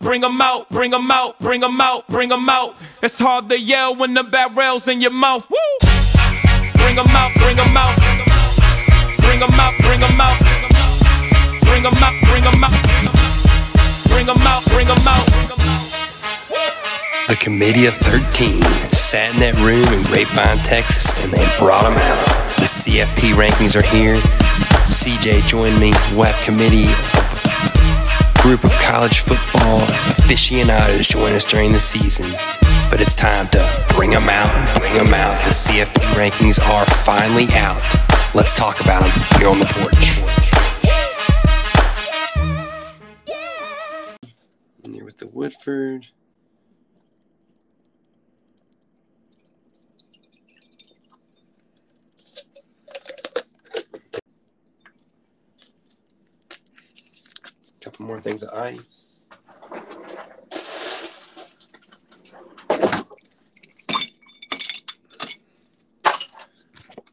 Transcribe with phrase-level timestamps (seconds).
[0.00, 2.76] Bring 'em out, bring 'em out, bring 'em out, bring 'em out.
[3.02, 5.46] It's hard to yell when the barrel's in your mouth.
[5.48, 5.88] Woo!
[6.74, 7.96] Bring 'em out, bring 'em out.
[9.18, 10.38] Bring 'em out, bring 'em out.
[11.62, 12.72] Bring 'em out, bring 'em out.
[14.08, 15.26] Bring 'em out, bring 'em out.
[17.28, 21.96] The Committee of 13 sat in that room in Grapevine, Texas, and they brought them
[21.96, 22.56] out.
[22.58, 24.20] The CFP rankings are here.
[24.90, 25.92] CJ joined me.
[26.14, 26.88] We'll committee
[28.46, 32.30] group of college football aficionados join us during the season.
[32.88, 35.36] But it's time to bring them out, bring them out.
[35.38, 37.82] The CFP rankings are finally out.
[38.36, 40.20] Let's talk about them here on the porch.
[44.84, 46.06] In there with the Woodford.
[57.86, 59.22] Couple more things of ice.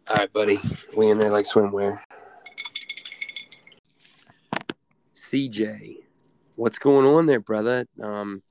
[0.08, 0.58] All right, buddy.
[0.98, 2.00] We in there like swimwear.
[5.14, 5.98] CJ,
[6.56, 7.86] what's going on there, brother?
[8.02, 8.42] Um,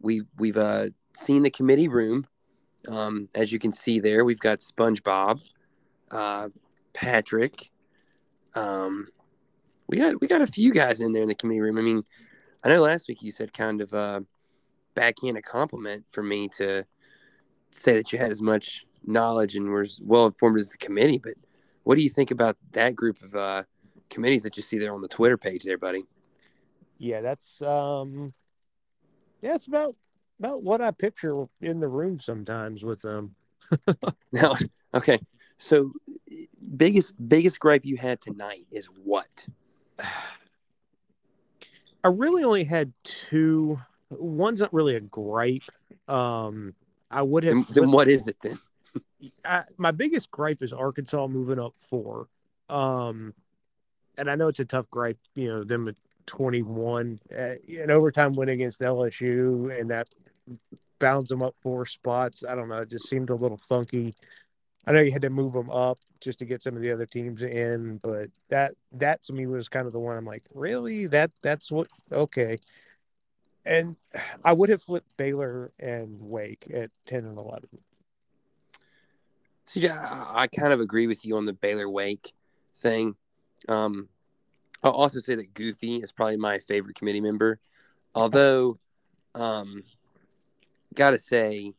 [0.00, 2.28] we we've uh, seen the committee room.
[2.86, 5.42] Um, as you can see there, we've got SpongeBob,
[6.12, 6.50] uh,
[6.92, 7.72] Patrick.
[8.54, 9.08] Um,
[9.90, 11.76] we got we got a few guys in there in the committee room.
[11.76, 12.04] I mean,
[12.62, 14.20] I know last week you said kind of uh,
[14.94, 16.84] backhand a compliment for me to
[17.72, 21.18] say that you had as much knowledge and were as well informed as the committee.
[21.18, 21.34] But
[21.82, 23.62] what do you think about that group of uh,
[24.10, 26.04] committees that you see there on the Twitter page, there, buddy?
[26.98, 28.32] Yeah, that's um,
[29.42, 29.96] yeah, it's about
[30.38, 33.34] about what I picture in the room sometimes with them.
[34.32, 34.54] Now,
[34.94, 35.18] okay,
[35.58, 35.92] so
[36.76, 39.46] biggest biggest gripe you had tonight is what?
[42.02, 43.78] I really only had two.
[44.10, 45.62] One's not really a gripe.
[46.08, 46.74] Um,
[47.10, 47.54] I would have.
[47.54, 48.58] Then, then what is it then?
[49.44, 52.28] I, my biggest gripe is Arkansas moving up four.
[52.68, 53.34] Um,
[54.16, 55.96] and I know it's a tough gripe, you know, them at
[56.26, 60.08] 21, uh, an overtime win against LSU, and that
[60.98, 62.44] bounds them up four spots.
[62.48, 62.78] I don't know.
[62.78, 64.14] It just seemed a little funky.
[64.90, 67.06] I know you had to move them up just to get some of the other
[67.06, 71.06] teams in, but that that to me was kind of the one I'm like, really?
[71.06, 72.58] That that's what okay.
[73.64, 73.94] And
[74.44, 77.68] I would have flipped Baylor and Wake at 10 and 11.
[79.66, 82.32] See, I, I kind of agree with you on the Baylor Wake
[82.74, 83.14] thing.
[83.68, 84.08] Um,
[84.82, 87.60] I'll also say that Goofy is probably my favorite committee member.
[88.12, 88.76] Although,
[89.36, 89.84] um,
[90.96, 91.74] gotta say,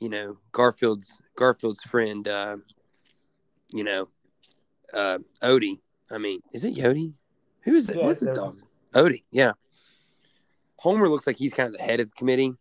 [0.00, 2.56] you know, Garfield's Garfield's friend, uh,
[3.72, 4.08] you know,
[4.92, 5.80] uh, Odie.
[6.10, 7.14] I mean, is it Yodi?
[7.62, 7.96] Who is it?
[7.96, 8.60] Yeah, What's the dog?
[8.92, 9.24] Odie.
[9.30, 9.52] Yeah.
[10.78, 12.52] Homer looks like he's kind of the head of the committee,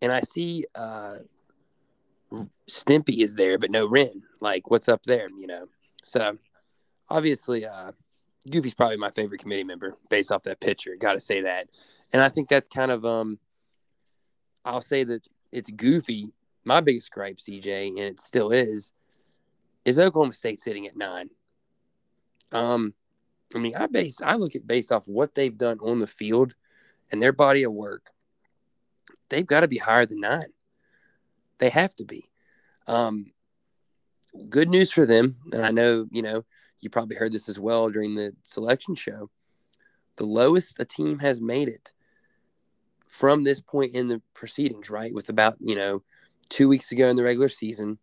[0.00, 1.16] and I see uh,
[2.70, 4.22] Stimpy is there, but no Ren.
[4.40, 5.28] Like, what's up there?
[5.28, 5.66] You know.
[6.02, 6.38] So,
[7.08, 7.92] obviously, uh,
[8.48, 10.96] Goofy's probably my favorite committee member based off that picture.
[10.96, 11.68] Got to say that,
[12.12, 13.38] and I think that's kind of um.
[14.64, 15.22] I'll say that
[15.52, 16.32] it's Goofy.
[16.64, 18.92] My biggest gripe, CJ, and it still is,
[19.84, 21.28] is Oklahoma State sitting at nine.
[22.52, 22.94] Um,
[23.54, 26.54] I mean, I base I look at based off what they've done on the field
[27.10, 28.10] and their body of work.
[29.28, 30.52] They've got to be higher than nine.
[31.58, 32.30] They have to be.
[32.86, 33.26] Um,
[34.48, 36.44] good news for them, and I know you know
[36.80, 39.30] you probably heard this as well during the selection show.
[40.16, 41.92] The lowest a team has made it
[43.06, 45.12] from this point in the proceedings, right?
[45.12, 46.02] With about you know
[46.48, 47.98] two weeks ago in the regular season,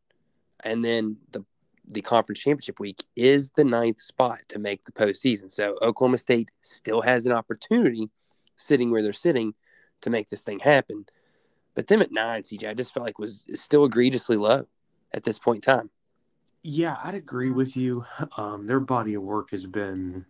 [0.63, 1.43] and then the
[1.87, 5.51] the conference championship week is the ninth spot to make the postseason.
[5.51, 8.09] So Oklahoma State still has an opportunity,
[8.55, 9.53] sitting where they're sitting,
[10.01, 11.05] to make this thing happen.
[11.75, 14.67] But them at nine, CJ, I just felt like was still egregiously low
[15.13, 15.89] at this point in time.
[16.63, 18.05] Yeah, I'd agree with you.
[18.37, 20.25] Um, their body of work has been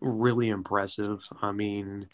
[0.00, 1.26] really impressive.
[1.42, 2.08] I mean,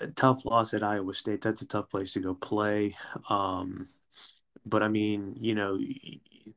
[0.00, 1.42] a tough loss at Iowa State.
[1.42, 2.96] That's a tough place to go play.
[3.28, 3.88] Um,
[4.66, 5.78] but I mean, you know,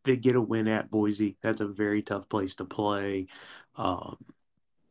[0.04, 1.38] they get a win at Boise.
[1.42, 3.28] That's a very tough place to play.
[3.76, 4.18] Um,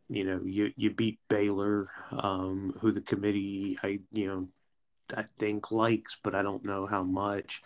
[0.09, 4.49] you know, you you beat Baylor, um, who the committee I you know
[5.17, 7.63] I think likes, but I don't know how much.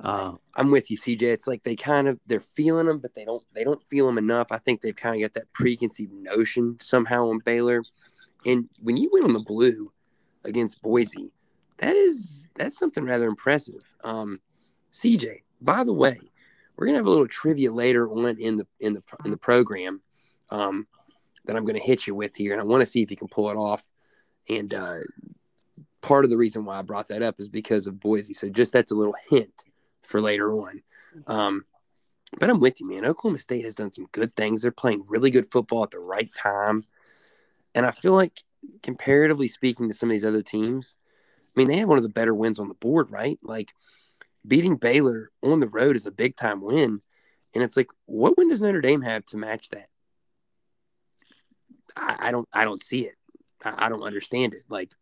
[0.00, 1.22] Uh, I'm with you, CJ.
[1.22, 4.18] It's like they kind of they're feeling them, but they don't they don't feel them
[4.18, 4.48] enough.
[4.50, 7.82] I think they've kind of got that preconceived notion somehow on Baylor.
[8.46, 9.92] And when you win on the blue
[10.44, 11.30] against Boise,
[11.78, 13.82] that is that's something rather impressive.
[14.04, 14.40] Um,
[14.92, 16.18] CJ, by the way,
[16.76, 20.00] we're gonna have a little trivia later on in the in the in the program
[20.50, 20.86] um,
[21.44, 23.28] that I'm gonna hit you with here, and I want to see if you can
[23.28, 23.84] pull it off.
[24.48, 24.96] And uh,
[26.00, 28.34] part of the reason why I brought that up is because of Boise.
[28.34, 29.64] So just that's a little hint
[30.02, 30.82] for later on.
[31.26, 31.64] Um,
[32.38, 33.04] but I'm with you, man.
[33.04, 34.62] Oklahoma State has done some good things.
[34.62, 36.84] They're playing really good football at the right time.
[37.74, 38.40] And I feel like,
[38.82, 40.96] comparatively speaking to some of these other teams,
[41.56, 43.38] I mean, they have one of the better wins on the board, right?
[43.42, 43.72] Like
[44.46, 47.00] beating Baylor on the road is a big time win.
[47.54, 49.88] And it's like, what win does Notre Dame have to match that?
[51.96, 53.14] I, I don't I don't see it.
[53.64, 54.62] I, I don't understand it.
[54.68, 54.92] Like,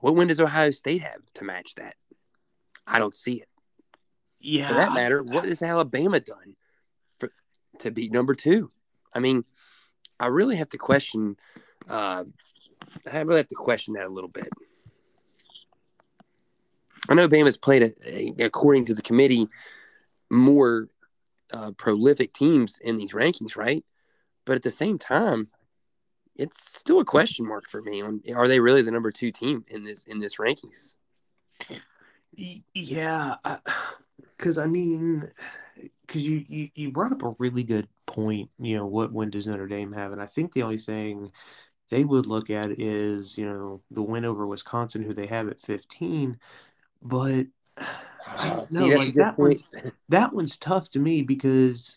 [0.00, 1.94] what win does Ohio State have to match that?
[2.86, 3.48] I don't see it.
[4.40, 4.68] Yeah.
[4.68, 6.56] For that matter, what has Alabama done
[7.18, 7.30] for
[7.78, 8.70] to beat number two?
[9.14, 9.44] I mean,
[10.20, 11.36] I really have to question.
[11.88, 12.24] Uh,
[13.10, 14.48] I really have to question that a little bit.
[17.08, 19.48] I know Bama's played, a, a, according to the committee,
[20.30, 20.88] more
[21.52, 23.84] uh, prolific teams in these rankings, right?
[24.44, 25.48] But at the same time,
[26.36, 29.64] it's still a question mark for me on are they really the number two team
[29.68, 30.96] in this in this rankings?
[32.36, 33.36] Yeah,
[34.36, 35.30] because I, I, mean,
[36.06, 38.50] because you, you you brought up a really good point.
[38.58, 40.12] You know, what when does Notre Dame have?
[40.12, 41.30] And I think the only thing
[41.94, 45.60] they would look at is you know the win over Wisconsin, who they have at
[45.60, 46.38] fifteen.
[47.00, 47.46] But
[47.76, 49.62] uh, see, that's like, that point.
[49.72, 51.96] One's, that one's tough to me because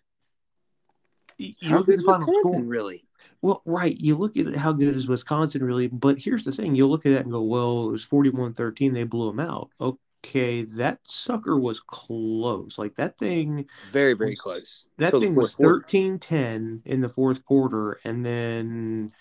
[1.39, 3.05] you how good is Wisconsin score, really?
[3.41, 3.97] Well, right.
[3.97, 7.13] You look at how good is Wisconsin really, but here's the thing: you look at
[7.13, 8.93] that and go, "Well, it was 41-13.
[8.93, 12.77] They blew them out." Okay, that sucker was close.
[12.77, 14.87] Like that thing, very very was, close.
[14.99, 19.11] That thing was 13-10 in the fourth quarter, and then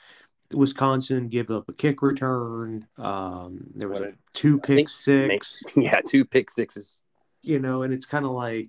[0.52, 2.87] Wisconsin give up a kick return.
[2.98, 5.62] Um, there was a, two pick six.
[5.76, 7.02] yeah, two pick sixes.
[7.43, 8.69] You know, and it's kind of like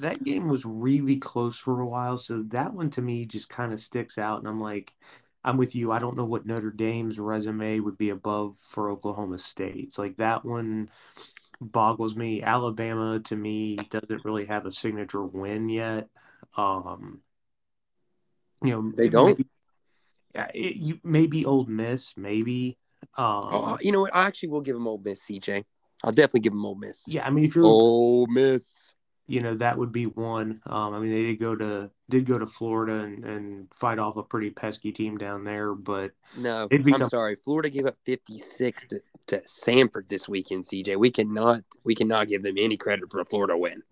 [0.00, 2.18] that game was really close for a while.
[2.18, 4.38] So that one to me just kind of sticks out.
[4.38, 4.94] And I'm like,
[5.44, 5.92] I'm with you.
[5.92, 9.76] I don't know what Notre Dame's resume would be above for Oklahoma State.
[9.76, 10.90] It's like that one
[11.60, 12.42] boggles me.
[12.42, 16.08] Alabama to me doesn't really have a signature win yet.
[16.56, 17.20] Um,
[18.62, 19.38] you know, they don't.
[19.38, 19.46] Maybe,
[20.34, 22.78] it, you maybe Ole Miss, maybe.
[23.16, 24.14] Um, oh, you know what?
[24.14, 25.64] I actually will give them Ole Miss, CJ.
[26.02, 27.04] I'll definitely give them Ole Miss.
[27.06, 28.94] Yeah, I mean, if you're Ole Miss,
[29.26, 30.60] you know that would be one.
[30.66, 34.16] Um, I mean, they did go to did go to Florida and, and fight off
[34.16, 37.02] a pretty pesky team down there, but no, become...
[37.02, 37.34] I'm sorry.
[37.36, 40.64] Florida gave up 56 to, to Samford this weekend.
[40.64, 43.82] CJ, we cannot we cannot give them any credit for a Florida win.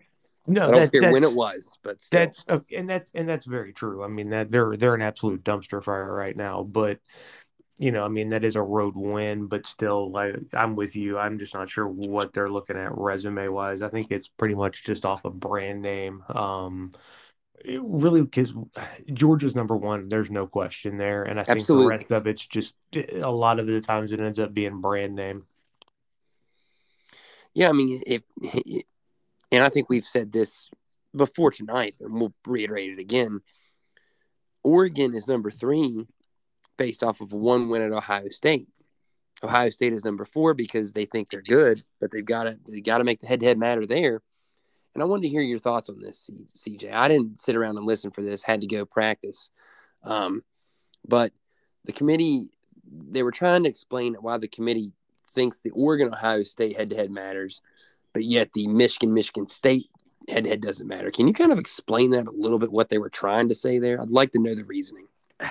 [0.46, 2.20] No, I don't that, care when it was, but still.
[2.20, 4.02] that's okay, and that's and that's very true.
[4.02, 6.98] I mean that they're they're an absolute dumpster fire right now, but
[7.78, 11.16] you know, I mean that is a road win, but still, like I'm with you.
[11.16, 13.82] I'm just not sure what they're looking at resume wise.
[13.82, 16.24] I think it's pretty much just off a of brand name.
[16.28, 16.92] Um,
[17.64, 18.52] really, because
[19.12, 20.08] Georgia's number one.
[20.08, 21.84] There's no question there, and I think Absolutely.
[21.84, 25.14] the rest of it's just a lot of the times it ends up being brand
[25.14, 25.44] name.
[27.54, 28.22] Yeah, I mean, if
[29.52, 30.70] and I think we've said this
[31.14, 33.42] before tonight, and we'll reiterate it again.
[34.64, 36.06] Oregon is number three
[36.78, 38.66] based off of one win at Ohio State.
[39.44, 42.80] Ohio State is number four because they think they're good, but they've got to they
[42.80, 44.22] got to make the head to head matter there.
[44.94, 46.92] And I wanted to hear your thoughts on this, CJ.
[46.92, 49.50] I didn't sit around and listen for this; had to go practice.
[50.02, 50.42] Um,
[51.06, 51.32] but
[51.84, 52.48] the committee
[52.90, 54.92] they were trying to explain why the committee
[55.34, 57.60] thinks the Oregon Ohio State head to head matters
[58.12, 59.88] but yet the Michigan Michigan State
[60.28, 61.10] head to head doesn't matter.
[61.10, 62.72] Can you kind of explain that a little bit?
[62.72, 64.00] What they were trying to say there?
[64.00, 65.06] I'd like to know the reasoning.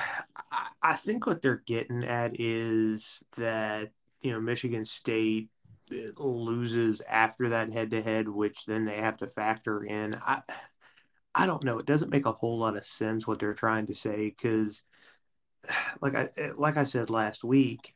[0.83, 3.91] I think what they're getting at is that
[4.21, 5.49] you know Michigan State
[6.17, 10.15] loses after that head to head, which then they have to factor in.
[10.15, 10.41] I
[11.33, 11.79] I don't know.
[11.79, 14.83] It doesn't make a whole lot of sense what they're trying to say because
[16.01, 17.95] like I like I said last week,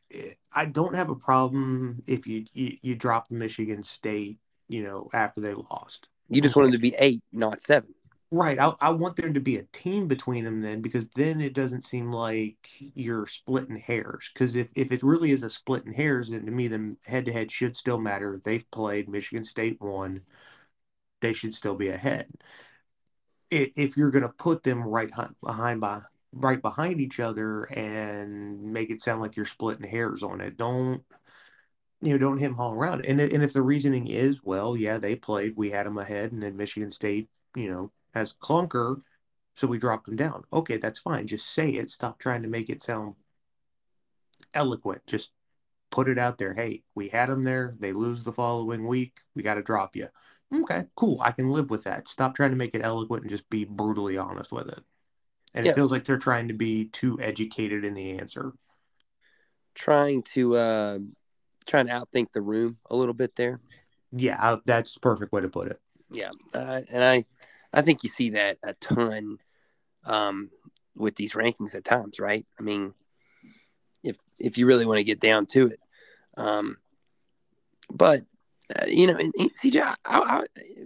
[0.52, 5.40] I don't have a problem if you you, you drop Michigan State you know, after
[5.40, 6.08] they lost.
[6.28, 7.94] You just want them to be eight, not seven.
[8.32, 8.58] Right.
[8.58, 11.84] I, I want there to be a team between them then because then it doesn't
[11.84, 14.28] seem like you're splitting hairs.
[14.34, 17.32] Because if, if it really is a splitting hairs, then to me, then head to
[17.32, 18.40] head should still matter.
[18.42, 20.22] They've played, Michigan State won,
[21.20, 22.26] they should still be ahead.
[23.50, 26.00] If you're going to put them right behind by
[26.32, 31.04] right behind each other and make it sound like you're splitting hairs on it, don't
[32.02, 33.04] you know, don't hit him all around.
[33.06, 36.42] And and if the reasoning is, well, yeah, they played, we had them ahead, and
[36.42, 39.02] then Michigan State, you know, has clunker,
[39.54, 40.44] so we dropped them down.
[40.52, 41.26] Okay, that's fine.
[41.26, 41.90] Just say it.
[41.90, 43.14] Stop trying to make it sound
[44.54, 45.02] eloquent.
[45.06, 45.30] Just
[45.90, 46.54] put it out there.
[46.54, 47.74] Hey, we had them there.
[47.78, 49.20] They lose the following week.
[49.34, 50.08] We got to drop you.
[50.54, 51.18] Okay, cool.
[51.22, 52.08] I can live with that.
[52.08, 54.80] Stop trying to make it eloquent and just be brutally honest with it.
[55.54, 55.72] And yeah.
[55.72, 58.52] it feels like they're trying to be too educated in the answer.
[59.76, 60.98] trying to uh,
[61.66, 63.60] trying to outthink the room a little bit there.
[64.12, 65.80] Yeah, that's the perfect way to put it.
[66.10, 67.24] Yeah, uh, and I
[67.72, 69.38] I think you see that a ton
[70.04, 70.50] um,
[70.94, 72.46] with these rankings at times, right?
[72.58, 72.94] I mean,
[74.04, 75.80] if if you really want to get down to it,
[76.36, 76.76] um,
[77.90, 78.22] but
[78.74, 80.44] uh, you know, and, and CJ, I, I,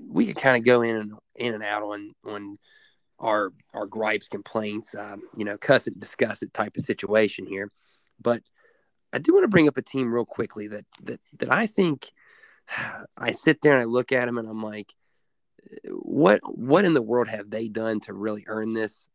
[0.08, 2.58] we could kind of go in and in and out on on
[3.18, 7.70] our our gripes, complaints, um, you know, cuss it, discuss it type of situation here.
[8.20, 8.42] But
[9.12, 12.12] I do want to bring up a team real quickly that that that I think
[13.16, 14.94] I sit there and I look at them and I'm like,
[15.88, 19.08] what what in the world have they done to really earn this?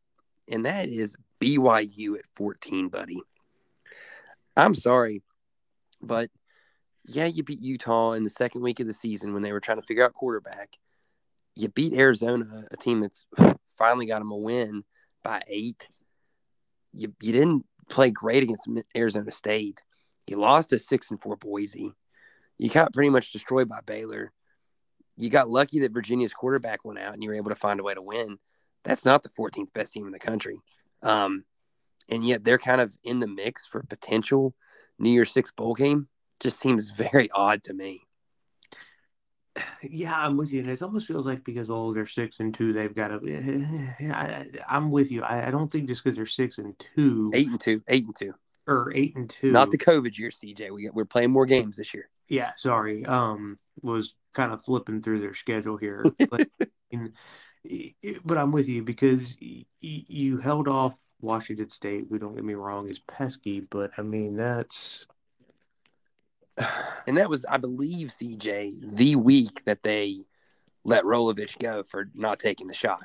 [0.47, 3.19] And that is BYU at 14, buddy.
[4.55, 5.21] I'm sorry,
[6.01, 6.29] but
[7.07, 9.79] yeah, you beat Utah in the second week of the season when they were trying
[9.79, 10.77] to figure out quarterback.
[11.55, 13.25] You beat Arizona, a team that's
[13.67, 14.83] finally got them a win
[15.23, 15.87] by eight.
[16.93, 19.83] You you didn't play great against Arizona State.
[20.27, 21.93] You lost to six and four Boise.
[22.57, 24.31] You got pretty much destroyed by Baylor.
[25.17, 27.83] You got lucky that Virginia's quarterback went out and you were able to find a
[27.83, 28.37] way to win.
[28.83, 30.59] That's not the 14th best team in the country.
[31.01, 31.43] Um,
[32.09, 34.53] and yet they're kind of in the mix for potential
[34.99, 36.07] New Year's Six bowl game.
[36.41, 38.01] Just seems very odd to me.
[39.81, 42.73] Yeah, I'm with you, and it almost feels like because oh they're six and two,
[42.73, 43.93] they've got to.
[44.13, 45.23] I, am with you.
[45.23, 48.15] I, I, don't think just because they're six and two, eight and two, eight and
[48.15, 48.33] two,
[48.67, 50.71] or eight and two, not the COVID year, CJ.
[50.71, 52.09] We we're playing more games this year.
[52.27, 53.05] Yeah, sorry.
[53.05, 56.47] Um, was kind of flipping through their schedule here, but,
[58.23, 59.37] but I'm with you because
[59.81, 62.05] you held off Washington State.
[62.09, 65.07] We don't get me wrong, is pesky, but I mean that's
[67.07, 70.25] and that was, I believe, CJ, the week that they
[70.83, 73.03] let Rolovich go for not taking the shot.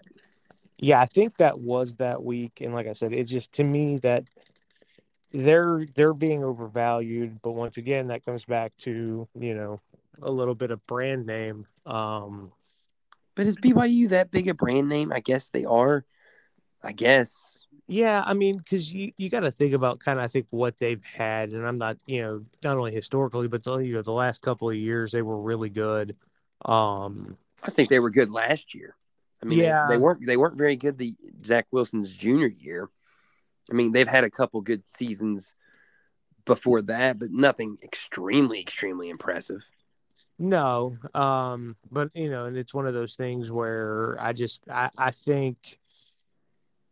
[0.79, 3.99] Yeah, I think that was that week, and like I said, it's just to me
[3.99, 4.25] that
[5.33, 7.41] they're they're being overvalued.
[7.43, 9.81] But once again, that comes back to you know
[10.23, 11.67] a little bit of brand name.
[11.87, 12.53] Um,
[13.35, 15.13] but is BYU that big a brand name?
[15.13, 16.05] I guess they are.
[16.83, 17.61] I guess
[17.91, 20.79] yeah, I mean, because you, you got to think about kind of I think what
[20.79, 24.13] they've had, and I'm not you know not only historically but the you know the
[24.13, 26.15] last couple of years they were really good.
[26.65, 28.95] Um, I think they were good last year.
[29.43, 32.89] I mean, yeah, they, they weren't they weren't very good the Zach Wilson's junior year.
[33.71, 35.55] I mean, they've had a couple good seasons
[36.45, 39.61] before that, but nothing extremely extremely impressive.
[40.39, 44.91] No, um, but you know, and it's one of those things where I just I,
[44.97, 45.79] I think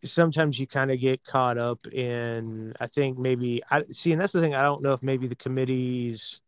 [0.04, 4.32] sometimes you kind of get caught up in i think maybe i see and that's
[4.32, 6.40] the thing i don't know if maybe the committee's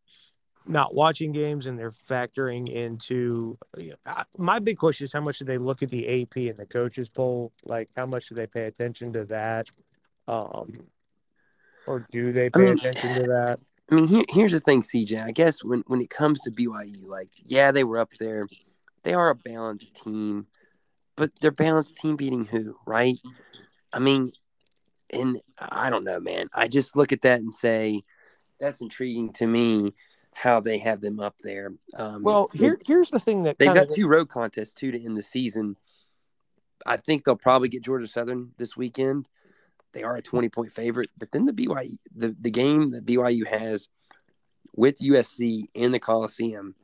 [0.67, 5.39] not watching games and they're factoring into you know, my big question is how much
[5.39, 8.47] do they look at the ap and the coaches poll like how much do they
[8.47, 9.67] pay attention to that
[10.31, 10.87] um
[11.87, 13.61] or do they pay I mean, attention to that
[13.91, 17.07] i mean here, here's the thing cj i guess when when it comes to byu
[17.07, 18.47] like yeah they were up there
[19.03, 20.47] they are a balanced team
[21.21, 23.19] but they're balanced team beating who, right?
[23.93, 24.33] I mean,
[25.11, 26.49] and I don't know, man.
[26.55, 28.05] I just look at that and say
[28.59, 29.93] that's intriguing to me
[30.33, 31.75] how they have them up there.
[31.95, 35.15] Um, well, here, here's the thing that they've got two road contests too to end
[35.15, 35.77] the season.
[36.87, 39.29] I think they'll probably get Georgia Southern this weekend.
[39.93, 43.47] They are a 20 point favorite, but then the BYU, the, the game that BYU
[43.47, 43.89] has
[44.77, 46.75] with USC in the Coliseum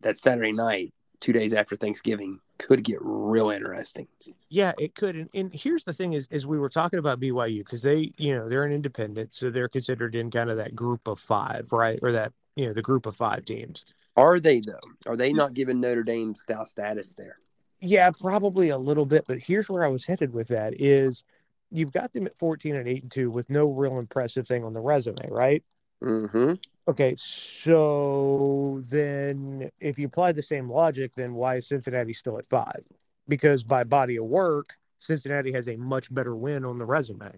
[0.00, 4.08] that Saturday night, two days after Thanksgiving, could get real interesting.
[4.48, 5.16] Yeah, it could.
[5.16, 8.36] And, and here's the thing: is is we were talking about BYU because they, you
[8.36, 11.98] know, they're an independent, so they're considered in kind of that group of five, right?
[12.02, 13.84] Or that you know the group of five teams.
[14.16, 14.80] Are they though?
[15.06, 17.38] Are they not given Notre Dame style status there?
[17.80, 19.24] Yeah, probably a little bit.
[19.26, 21.24] But here's where I was headed with that: is
[21.70, 24.72] you've got them at 14 and 8 and 2 with no real impressive thing on
[24.72, 25.62] the resume, right?
[26.02, 26.54] Mm-hmm.
[26.88, 32.46] Okay, so then if you apply the same logic, then why is Cincinnati still at
[32.46, 32.84] five?
[33.26, 37.32] Because by body of work, Cincinnati has a much better win on the resume.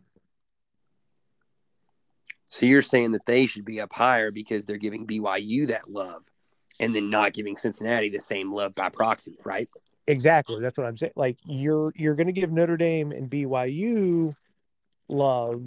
[2.50, 6.22] So you're saying that they should be up higher because they're giving BYU that love
[6.80, 9.68] and then not giving Cincinnati the same love by proxy, right?
[10.08, 10.60] Exactly.
[10.60, 11.12] That's what I'm saying.
[11.16, 14.34] Like you're you're going to give Notre Dame and BYU
[15.08, 15.66] love,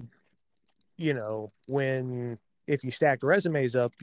[0.98, 3.94] you know, when if you stacked resumes up,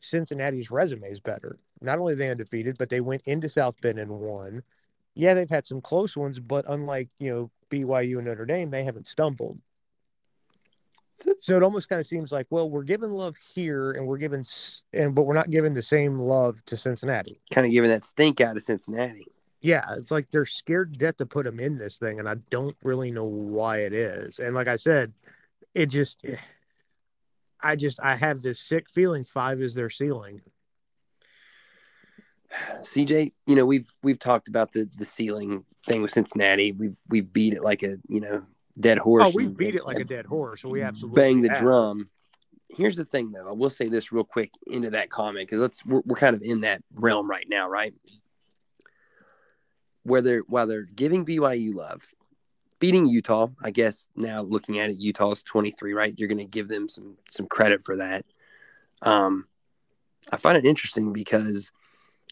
[0.00, 1.58] Cincinnati's resume is better.
[1.80, 4.62] Not only they undefeated, but they went into South Bend and won.
[5.14, 8.84] Yeah, they've had some close ones, but unlike you know BYU and Notre Dame, they
[8.84, 9.58] haven't stumbled.
[11.16, 14.44] So it almost kind of seems like, well, we're giving love here, and we're giving,
[14.92, 17.40] and but we're not giving the same love to Cincinnati.
[17.52, 19.26] Kind of giving that stink out of Cincinnati.
[19.60, 22.36] Yeah, it's like they're scared to death to put them in this thing, and I
[22.50, 24.38] don't really know why it is.
[24.38, 25.12] And like I said,
[25.74, 26.24] it just
[27.60, 30.42] I just I have this sick feeling five is their ceiling.
[32.82, 36.72] CJ, you know we've we've talked about the the ceiling thing with Cincinnati.
[36.72, 38.44] We've we beat it like a you know
[38.80, 39.24] dead horse.
[39.26, 40.62] Oh, we beat it like a dead horse.
[40.62, 41.58] So we absolutely bang the have.
[41.58, 42.10] drum.
[42.70, 43.48] Here's the thing, though.
[43.48, 46.42] I will say this real quick into that comment because let's we're, we're kind of
[46.42, 47.94] in that realm right now, right?
[50.08, 52.06] Where they're while they're giving BYU love,
[52.78, 53.48] beating Utah.
[53.62, 56.14] I guess now looking at it, Utah's 23, right?
[56.16, 58.24] You're going to give them some some credit for that.
[59.02, 59.46] Um,
[60.32, 61.72] I find it interesting because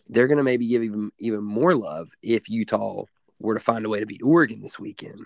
[0.08, 3.04] they're going to maybe give even even more love if Utah
[3.38, 5.20] were to find a way to beat Oregon this weekend.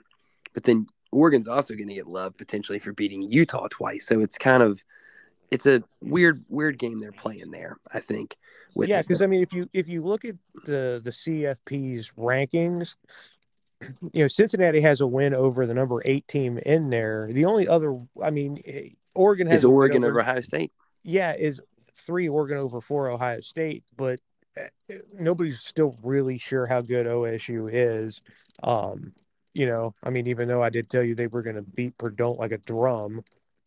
[0.52, 4.06] But then Oregon's also going to get love potentially for beating Utah twice.
[4.06, 4.84] So it's kind of
[5.50, 7.78] it's a weird weird game they're playing there.
[7.92, 8.36] I think.
[8.74, 12.96] With yeah, because I mean, if you if you look at the the CFP's rankings,
[14.12, 17.28] you know Cincinnati has a win over the number eight team in there.
[17.32, 20.72] The only other, I mean, eh, Oregon has is Oregon over Ohio State.
[21.02, 21.60] yeah, is
[21.94, 24.20] three Oregon over four Ohio State, but
[24.56, 28.22] uh, nobody's still really sure how good OSU is.
[28.62, 29.14] Um,
[29.52, 31.98] you know, I mean, even though I did tell you they were going to beat
[31.98, 33.24] Perdon't like a drum,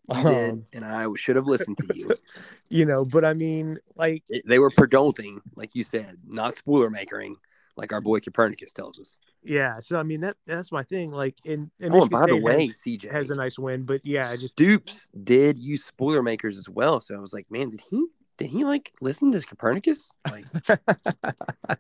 [0.10, 2.16] You did, um, and I should have listened to you.
[2.70, 6.90] you know, but I mean, like, It- they were perdonting, like you said, not spoiler
[6.90, 7.38] makering,
[7.78, 9.18] like our boy Copernicus tells us.
[9.44, 9.80] yeah.
[9.80, 11.12] So I mean, that that's my thing.
[11.12, 14.02] Like, in, in Oh, and by the way, has, CJ has a nice win, but
[14.06, 17.00] yeah, I just Stoops did use spoiler makers as well.
[17.00, 18.06] So I was like, man, did he
[18.38, 20.16] did he like listen to Copernicus?
[20.30, 20.46] Like,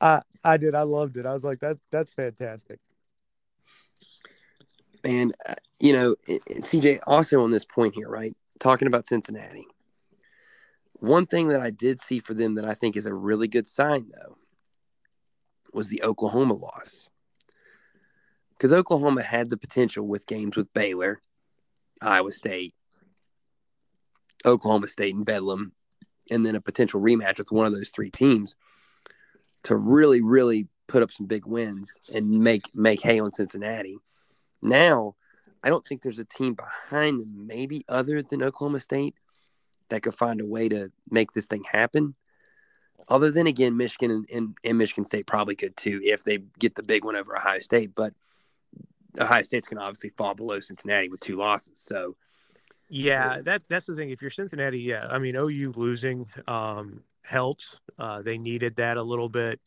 [0.00, 0.74] I I did.
[0.74, 1.26] I loved it.
[1.26, 2.78] I was like, that that's fantastic.
[5.04, 8.36] And uh, you know, CJ also on this point here, right?
[8.60, 9.66] Talking about Cincinnati.
[11.00, 13.66] One thing that I did see for them that I think is a really good
[13.66, 14.38] sign, though,
[15.72, 17.10] was the Oklahoma loss.
[18.50, 21.20] Because Oklahoma had the potential with games with Baylor,
[22.00, 22.74] Iowa State,
[24.46, 25.72] Oklahoma State, and Bedlam,
[26.30, 28.54] and then a potential rematch with one of those three teams
[29.64, 33.96] to really, really put up some big wins and make make hay on Cincinnati.
[34.62, 35.16] Now,
[35.62, 39.14] I don't think there's a team behind them, maybe other than Oklahoma State,
[39.88, 42.14] that could find a way to make this thing happen.
[43.08, 46.74] Other than again, Michigan and, and, and Michigan State probably could too if they get
[46.74, 47.94] the big one over Ohio State.
[47.94, 48.14] But
[49.20, 51.80] Ohio State's going to obviously fall below Cincinnati with two losses.
[51.80, 52.16] So
[52.88, 54.10] Yeah, that that's the thing.
[54.10, 57.78] If you're Cincinnati, yeah, I mean OU losing um, helps.
[57.98, 59.60] Uh, they needed that a little bit,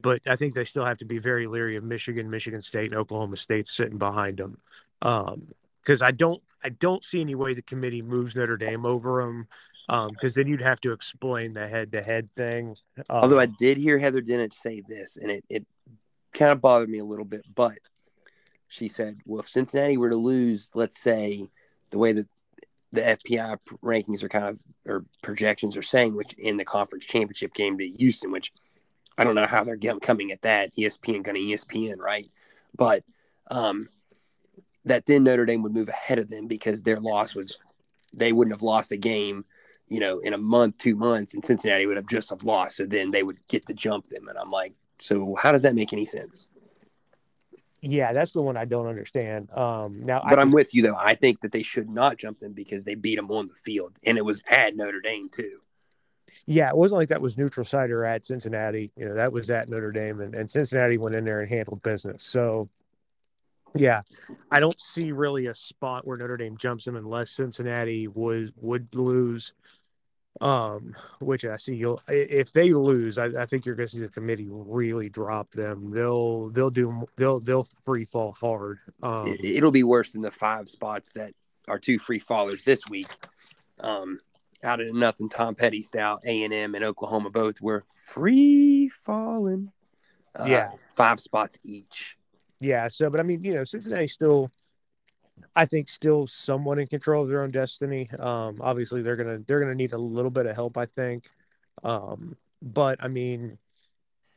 [0.00, 2.98] but I think they still have to be very leery of Michigan, Michigan State, and
[2.98, 4.58] Oklahoma State sitting behind them.
[5.00, 9.48] Because I don't, I don't see any way the committee moves Notre Dame over them.
[9.88, 12.76] Um, because then you'd have to explain the head-to-head thing.
[12.98, 15.66] Um, Although I did hear Heather Dinich say this, and it, it
[16.32, 17.76] kind of bothered me a little bit, but
[18.68, 21.48] she said, well, if Cincinnati were to lose, let's say,
[21.90, 22.28] the way that
[22.92, 27.52] the FPI rankings are kind of, or projections are saying, which in the conference championship
[27.52, 28.52] game to Houston, which
[29.18, 30.74] I don't know how they're coming at that.
[30.76, 32.30] ESPN going to ESPN, right?
[32.76, 33.04] But
[33.50, 33.88] um,
[34.84, 37.58] that then Notre Dame would move ahead of them because their loss was,
[38.12, 39.44] they wouldn't have lost a game
[39.88, 42.76] you know, in a month, two months, and Cincinnati would have just have lost.
[42.76, 44.28] So then they would get to jump them.
[44.28, 46.48] And I'm like, so how does that make any sense?
[47.82, 49.50] yeah, that's the one I don't understand.
[49.52, 50.96] Um, now, But I I'm with you though.
[50.98, 53.94] I think that they should not jump them because they beat them on the field,
[54.04, 55.60] and it was at Notre Dame too.
[56.46, 58.92] Yeah, it wasn't like that was neutral site or at Cincinnati.
[58.96, 61.82] You know, that was at Notre Dame, and, and Cincinnati went in there and handled
[61.82, 62.22] business.
[62.22, 62.68] So,
[63.74, 64.02] yeah,
[64.50, 68.94] I don't see really a spot where Notre Dame jumps them unless Cincinnati would would
[68.94, 69.52] lose.
[70.40, 74.00] Um, which I see you'll if they lose, I, I think you're going to see
[74.00, 75.90] the committee really drop them.
[75.90, 78.78] They'll they'll do they'll they'll free fall hard.
[79.02, 81.32] Um, It, it'll be worse than the five spots that
[81.68, 83.08] are two free fallers this week.
[83.80, 84.20] Um,
[84.62, 89.72] out of nothing, Tom Petty style, A and M and Oklahoma both were free falling.
[90.34, 90.70] Uh, Yeah.
[90.94, 92.16] five spots each.
[92.60, 92.88] Yeah.
[92.88, 94.50] So, but I mean, you know, Cincinnati still,
[95.56, 98.10] I think, still somewhat in control of their own destiny.
[98.18, 101.30] Um, obviously, they're gonna they're gonna need a little bit of help, I think.
[101.82, 103.58] Um, but I mean,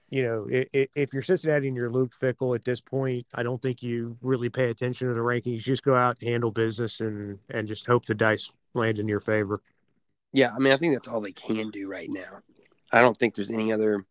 [0.10, 3.62] you know, if, if you're Cincinnati and you're Luke Fickell at this point, I don't
[3.62, 5.60] think you really pay attention to the rankings.
[5.60, 9.20] Just go out, and handle business, and and just hope the dice land in your
[9.20, 9.62] favor.
[10.32, 12.40] Yeah, I mean, I think that's all they can do right now.
[12.92, 14.06] I don't think there's any other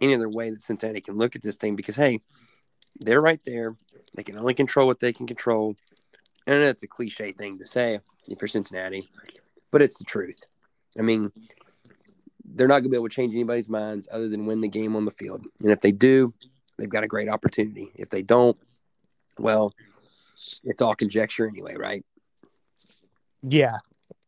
[0.00, 2.20] any other way that Cincinnati can look at this thing because hey,
[3.00, 3.76] they're right there.
[4.14, 5.76] They can only control what they can control.
[6.46, 9.08] And that's a cliche thing to say you're Cincinnati,
[9.70, 10.44] but it's the truth.
[10.98, 11.30] I mean,
[12.44, 14.96] they're not going to be able to change anybody's minds other than win the game
[14.96, 15.44] on the field.
[15.62, 16.32] And if they do,
[16.78, 17.90] they've got a great opportunity.
[17.94, 18.56] If they don't,
[19.38, 19.72] well,
[20.64, 22.04] it's all conjecture anyway, right?
[23.42, 23.78] Yeah,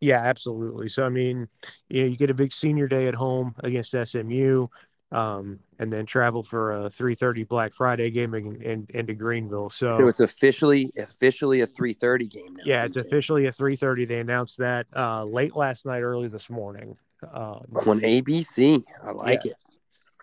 [0.01, 0.89] Yeah, absolutely.
[0.89, 1.49] So I mean,
[1.89, 4.69] you know, you get a big senior day at home against SMU,
[5.11, 9.71] um, and then travel for a 3:30 Black Friday game in, in, into Greenville.
[9.71, 12.63] So, So it's officially officially a three thirty game now.
[12.67, 14.07] yeah, it's officially a 3:30.
[14.07, 16.97] They announced that uh, late last night, early this morning.
[17.33, 18.85] Um, on ABC.
[19.03, 19.53] I like Yeah.
[19.53, 19.57] it.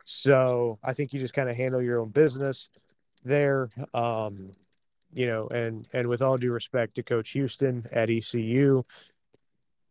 [0.05, 2.69] So I think you just kind of handle your own business
[3.23, 3.69] there.
[3.93, 4.51] Um,
[5.11, 8.83] you know, and and with all due respect to Coach Houston at ECU,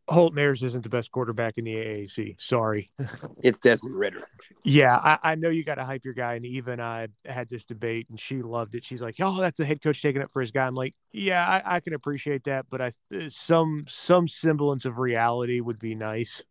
[0.09, 2.41] Holton Ahlers isn't the best quarterback in the AAC.
[2.41, 2.91] Sorry.
[3.43, 4.27] It's Desmond Ridder.
[4.63, 7.49] Yeah, I, I know you got to hype your guy, and Eva and I had
[7.49, 8.85] this debate, and she loved it.
[8.85, 11.45] She's like, "Oh, that's the head coach taking up for his guy." I'm like, "Yeah,
[11.45, 15.95] I, I can appreciate that, but I uh, some some semblance of reality would be
[15.95, 16.43] nice."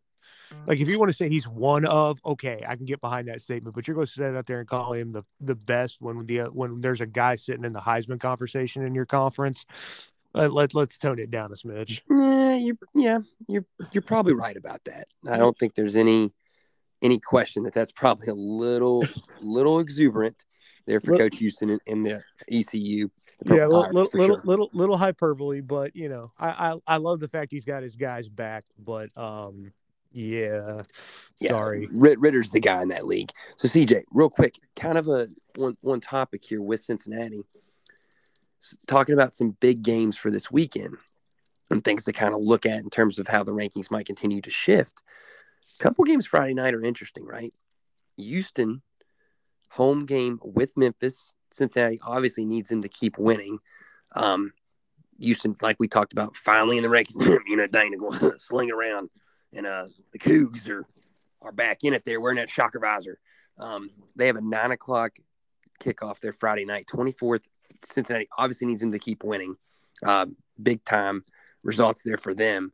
[0.67, 3.41] Like if you want to say he's one of, okay, I can get behind that
[3.41, 3.75] statement.
[3.75, 6.41] But you're going to sit out there and call him the the best when the
[6.43, 9.65] when there's a guy sitting in the Heisman conversation in your conference.
[10.33, 12.01] Let, let let's tone it down a smidge.
[12.09, 15.05] Yeah, you're yeah, you're you're probably right about that.
[15.29, 16.31] I don't think there's any
[17.01, 19.05] any question that that's probably a little
[19.41, 20.45] little exuberant
[20.85, 23.09] there for Look- Coach Houston in, in the ECU.
[23.45, 24.41] the Yeah, little little little, sure.
[24.43, 27.95] little little hyperbole, but you know, I, I I love the fact he's got his
[27.95, 28.63] guys back.
[28.79, 29.71] But um,
[30.11, 30.83] yeah,
[31.39, 31.87] Yeah, sorry.
[31.91, 33.31] Rit- Ridder's the guy in that league.
[33.57, 37.43] So CJ, real quick, kind of a one one topic here with Cincinnati.
[38.87, 40.97] Talking about some big games for this weekend
[41.69, 44.41] and things to kind of look at in terms of how the rankings might continue
[44.41, 45.03] to shift.
[45.79, 47.53] A couple games Friday night are interesting, right?
[48.17, 48.81] Houston,
[49.69, 51.33] home game with Memphis.
[51.51, 53.59] Cincinnati obviously needs them to keep winning.
[54.15, 54.53] Um,
[55.19, 59.09] Houston, like we talked about, finally in the rankings, you know, Dana going sling around,
[59.51, 60.85] and uh, the Cougs are
[61.41, 63.19] are back in it there wearing that shocker visor.
[63.57, 65.17] Um, they have a nine o'clock
[65.79, 67.43] kickoff there Friday night, 24th.
[67.85, 69.55] Cincinnati obviously needs them to keep winning.
[70.05, 70.25] Uh,
[70.61, 71.23] big time
[71.63, 72.71] results there for them.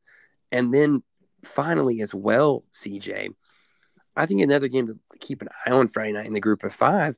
[0.51, 1.03] And then
[1.43, 3.29] finally, as well, CJ,
[4.15, 6.73] I think another game to keep an eye on Friday night in the group of
[6.73, 7.15] five,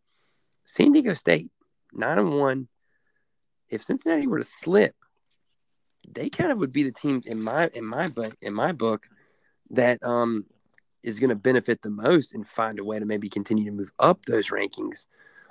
[0.65, 1.49] San Diego State,
[1.93, 2.67] nine and one.
[3.69, 4.93] If Cincinnati were to slip,
[6.10, 9.08] they kind of would be the team in my in my book in my book
[9.69, 10.45] that um
[11.04, 13.91] is going to benefit the most and find a way to maybe continue to move
[13.99, 15.08] up those rankings.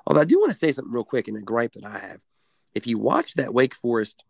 [0.06, 2.20] Although I do want to say something real quick and a gripe that I have.
[2.74, 4.22] If you watch that Wake Forest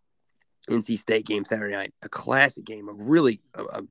[0.69, 3.83] NC State game Saturday night, a classic game, a really a, a,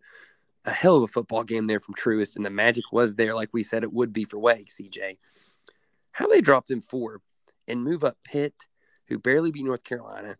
[0.65, 3.49] a hell of a football game there from Truist, and the magic was there like
[3.53, 5.17] we said it would be for Wake, CJ.
[6.12, 7.21] How they drop them four
[7.67, 8.53] and move up Pitt,
[9.07, 10.38] who barely beat North Carolina,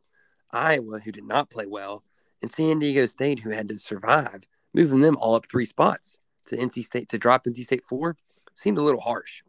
[0.51, 2.03] Iowa, who did not play well,
[2.41, 4.41] and San Diego State, who had to survive,
[4.73, 8.15] moving them all up three spots to NC State to drop NC State four
[8.55, 9.41] seemed a little harsh.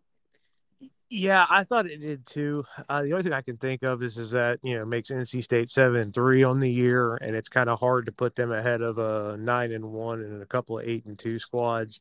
[1.13, 2.65] Yeah, I thought it did too.
[2.89, 5.43] Uh, the only thing I can think of is is that you know makes NC
[5.43, 8.53] State seven and three on the year, and it's kind of hard to put them
[8.53, 11.99] ahead of a nine and one and a couple of eight and two squads.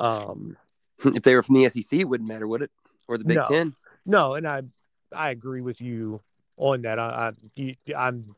[0.00, 0.56] Um,
[1.04, 2.72] if they were from the SEC, it wouldn't matter, would it?
[3.06, 3.44] Or the Big No.
[3.44, 3.76] Ten?
[4.04, 4.62] no, and I
[5.12, 6.20] I agree with you
[6.56, 6.98] on that.
[6.98, 8.34] I, I I'm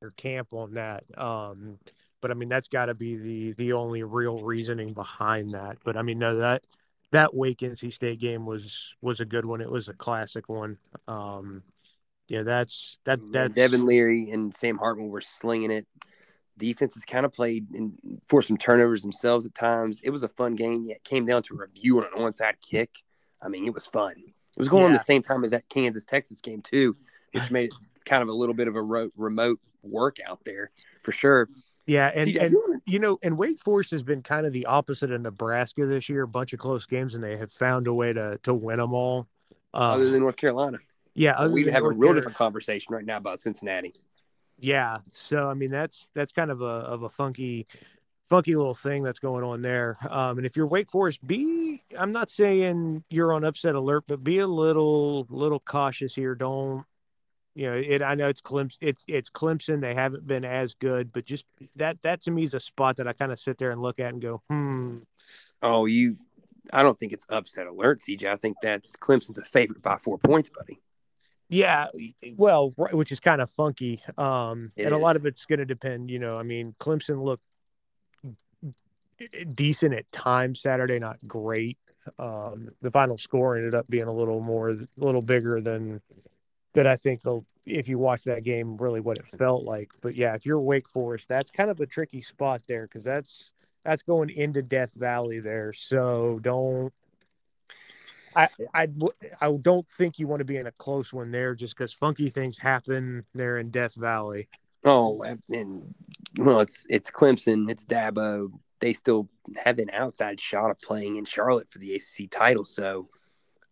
[0.00, 1.02] your camp on that.
[1.18, 1.78] Um,
[2.20, 5.78] but I mean that's got to be the the only real reasoning behind that.
[5.84, 6.62] But I mean no that
[7.16, 9.62] that Wake NC State game was was a good one.
[9.62, 10.76] It was a classic one.
[11.08, 11.62] Um,
[12.28, 15.86] yeah, that's that Man, that's Devin Leary and Sam Hartman were slinging it.
[16.58, 17.94] Defenses kind of played and
[18.26, 20.00] forced some turnovers themselves at times.
[20.02, 20.84] It was a fun game.
[20.84, 22.90] Yeah, it came down to a review on an onside kick.
[23.42, 24.14] I mean, it was fun.
[24.18, 26.96] It was going on the same time as that Kansas Texas game too,
[27.32, 27.74] which made it
[28.04, 30.70] kind of a little bit of a ro- remote workout there
[31.02, 31.48] for sure.
[31.86, 35.20] Yeah, and, and you know, and Wake Forest has been kind of the opposite of
[35.20, 36.22] Nebraska this year.
[36.22, 38.92] A bunch of close games, and they have found a way to to win them
[38.92, 39.28] all.
[39.72, 40.78] Uh, other than North Carolina,
[41.14, 42.14] yeah, than have a real Carolina.
[42.14, 43.94] different conversation right now about Cincinnati.
[44.58, 47.68] Yeah, so I mean that's that's kind of a of a funky
[48.28, 49.96] funky little thing that's going on there.
[50.10, 54.24] Um, and if you're Wake Forest, be I'm not saying you're on upset alert, but
[54.24, 56.34] be a little little cautious here.
[56.34, 56.84] Don't
[57.56, 58.02] you know it?
[58.02, 58.76] I know it's Clemson.
[58.82, 59.80] It's it's Clemson.
[59.80, 63.08] They haven't been as good, but just that that to me is a spot that
[63.08, 64.98] I kind of sit there and look at and go, hmm.
[65.62, 66.18] Oh, you.
[66.72, 68.28] I don't think it's upset alert, CJ.
[68.28, 70.80] I think that's Clemson's a favorite by four points, buddy.
[71.48, 71.86] Yeah,
[72.36, 74.02] well, right, which is kind of funky.
[74.18, 76.10] Um, It and a lot of it's going to depend.
[76.10, 77.44] You know, I mean, Clemson looked
[79.54, 81.78] decent at times Saturday, not great.
[82.18, 86.02] Um, the final score ended up being a little more, a little bigger than
[86.76, 86.86] that.
[86.86, 89.90] I think uh, if you watch that game, really what it felt like.
[90.00, 93.52] But yeah, if you're Wake Forest, that's kind of a tricky spot there because that's
[93.84, 95.72] that's going into Death Valley there.
[95.72, 96.92] So don't.
[98.34, 98.88] I, I
[99.40, 102.28] I don't think you want to be in a close one there just because funky
[102.28, 104.48] things happen there in Death Valley.
[104.84, 105.94] Oh, and
[106.38, 108.50] well, it's it's Clemson, it's Dabo.
[108.78, 109.28] They still
[109.64, 113.08] have an outside shot of playing in Charlotte for the ACC title, so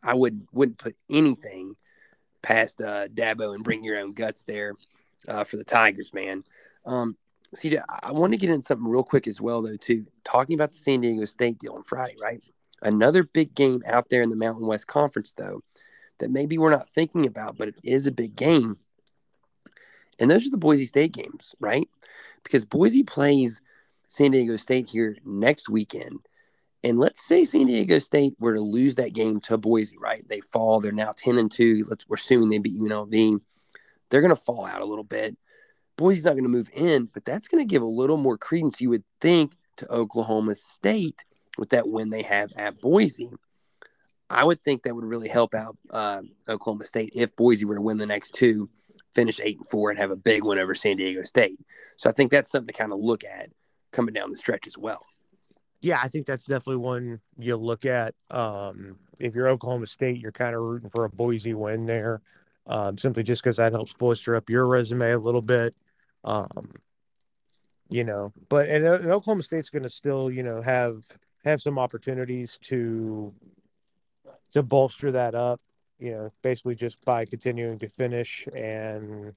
[0.03, 1.77] I would wouldn't put anything
[2.45, 4.75] past uh, Dabo and bring your own guts there
[5.27, 6.43] uh, for the Tigers, man.
[6.87, 7.17] Um,
[7.57, 10.07] CJ, I want to get into something real quick as well, though, too.
[10.25, 12.45] Talking about the San Diego State deal on Friday, right?
[12.83, 15.63] Another big game out there in the Mountain West Conference, though,
[16.19, 18.77] that maybe we're not thinking about, but it is a big game.
[20.19, 21.89] And those are the Boise State games, right?
[22.43, 23.63] Because Boise plays
[24.09, 26.21] San Diego State here next weekend.
[26.85, 30.23] And let's say San Diego State were to lose that game to Boise, right?
[30.29, 30.81] They fall.
[30.81, 31.87] They're now 10 and 2.
[31.89, 33.41] Let's, we're assuming they beat UNLV.
[34.11, 35.35] They're going to fall out a little bit.
[35.97, 38.83] Boise's not going to move in, but that's going to give a little more credence,
[38.83, 41.25] you would think, to Oklahoma State
[41.57, 43.31] with that win they have at Boise.
[44.29, 47.81] I would think that would really help out uh, Oklahoma State if Boise were to
[47.81, 48.69] win the next two,
[49.15, 51.59] finish eight and four, and have a big win over San Diego State.
[51.97, 53.49] So I think that's something to kind of look at
[53.91, 55.07] coming down the stretch as well.
[55.85, 58.15] Yeah, I think that's definitely one you look at.
[58.31, 62.23] Um, if you're Oklahoma State, you're kind of rooting for a Boise win there,
[62.67, 65.75] um, simply just because that helps bolster up your resume a little bit.
[66.25, 66.73] Um,
[67.91, 71.05] you know, but and, and Oklahoma State's going to still, you know, have
[71.45, 73.35] have some opportunities to
[74.53, 75.61] to bolster that up.
[75.99, 79.35] You know, basically just by continuing to finish and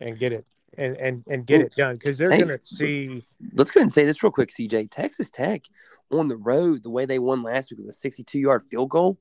[0.00, 0.44] and get it
[0.78, 3.22] and and and get it done because they're Hey, going to see.
[3.54, 4.88] Let's go ahead and say this real quick, CJ.
[4.90, 5.62] Texas Tech
[6.10, 9.18] on the road, the way they won last week with a 62 yard field goal.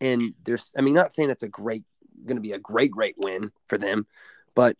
[0.00, 1.84] And there's, I mean, not saying that's a great,
[2.26, 4.06] going to be a great, great win for them,
[4.54, 4.76] but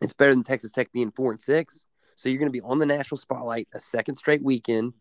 [0.00, 1.86] it's better than Texas Tech being four and six.
[2.16, 4.94] So you're going to be on the national spotlight a second straight weekend,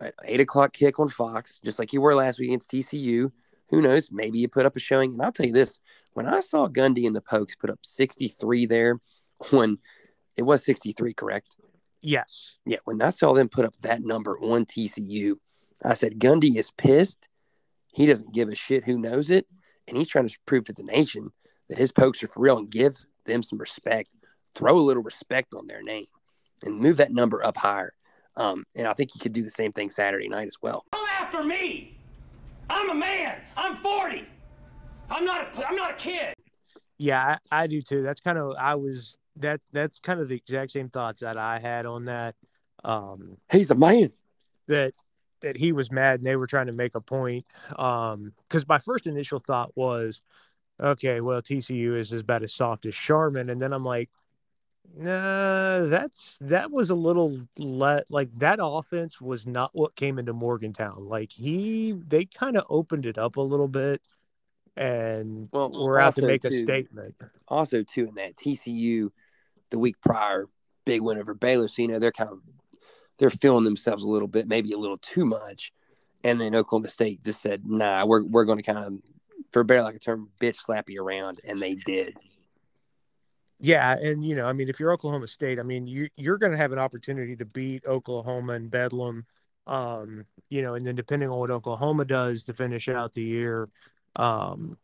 [0.00, 3.32] at eight o'clock kick on Fox, just like you were last week against TCU.
[3.70, 4.10] Who knows?
[4.10, 5.12] Maybe you put up a showing.
[5.12, 5.80] And I'll tell you this
[6.14, 9.00] when I saw Gundy and the Pokes put up 63 there,
[9.50, 9.78] when
[10.36, 11.56] it was 63, correct?
[12.00, 15.34] Yes, Yeah, when I saw them put up that number on TCU,
[15.84, 17.26] I said Gundy is pissed.
[17.92, 19.46] He doesn't give a shit who knows it,
[19.88, 21.32] and he's trying to prove to the nation
[21.68, 24.10] that his pokes are for real and give them some respect.
[24.54, 26.06] Throw a little respect on their name
[26.62, 27.94] and move that number up higher.
[28.36, 30.84] Um, and I think he could do the same thing Saturday night as well.
[30.92, 31.96] Come after me.
[32.70, 33.40] I'm a man.
[33.56, 34.24] I'm 40.
[35.10, 36.34] I'm not a, I'm not a kid.
[36.98, 38.02] yeah, I, I do too.
[38.02, 41.58] That's kind of I was that that's kind of the exact same thoughts that I
[41.58, 42.34] had on that.
[42.84, 44.12] Um, He's a man.
[44.68, 44.94] that
[45.40, 47.46] that he was mad and they were trying to make a point.
[47.76, 50.22] Um, because my first initial thought was,
[50.80, 54.10] okay, well TCU is about as soft as Charmin, and then I'm like,
[54.96, 60.32] nah, that's that was a little let like that offense was not what came into
[60.32, 61.08] Morgantown.
[61.08, 64.02] Like he they kind of opened it up a little bit
[64.78, 67.16] and Well, we're out to make a statement.
[67.48, 69.10] Also, too, in that TCU,
[69.70, 70.48] the week prior,
[70.84, 71.68] big win over Baylor.
[71.68, 72.40] So you know they're kind of
[73.18, 75.72] they're feeling themselves a little bit, maybe a little too much.
[76.24, 78.94] And then Oklahoma State just said, "Nah, we're we're going to kind of,
[79.52, 82.14] for better like a term, bitch slap you around," and they did.
[83.60, 86.52] Yeah, and you know, I mean, if you're Oklahoma State, I mean, you you're going
[86.52, 89.26] to have an opportunity to beat Oklahoma and Bedlam,
[89.66, 93.68] um, you know, and then depending on what Oklahoma does to finish out the year,
[94.16, 94.76] um,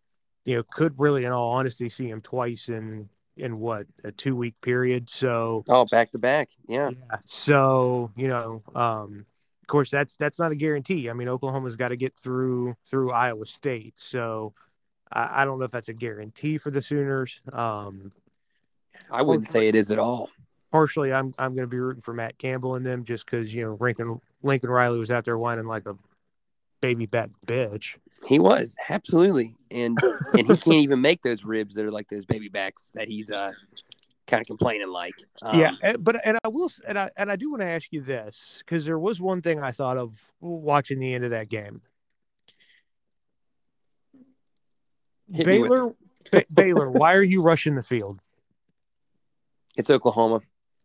[0.44, 4.36] you know, could really, in all honesty, see him twice in in what a two
[4.36, 5.10] week period.
[5.10, 6.90] So Oh, back to back, yeah.
[6.90, 9.26] yeah, so you know, um,
[9.62, 11.08] of course, that's that's not a guarantee.
[11.08, 14.54] I mean, Oklahoma's got to get through through Iowa State, so
[15.12, 17.40] I, I don't know if that's a guarantee for the Sooners.
[17.52, 18.12] Um,
[19.10, 20.30] I wouldn't say it is at all.
[20.70, 23.64] partially I'm I'm going to be rooting for Matt Campbell and them just because you
[23.64, 25.96] know Lincoln Lincoln Riley was out there whining like a
[26.80, 27.96] baby back bitch.
[28.26, 29.98] He was absolutely, and
[30.36, 33.30] and he can't even make those ribs that are like those baby backs that he's
[33.30, 33.52] uh
[34.26, 35.14] kind of complaining like.
[35.42, 37.92] Um, yeah, and- but and I will and I and I do want to ask
[37.92, 41.48] you this because there was one thing I thought of watching the end of that
[41.48, 41.82] game.
[45.30, 45.94] Baylor,
[46.30, 48.20] ba- Baylor, why are you rushing the field?
[49.76, 50.40] it's Oklahoma.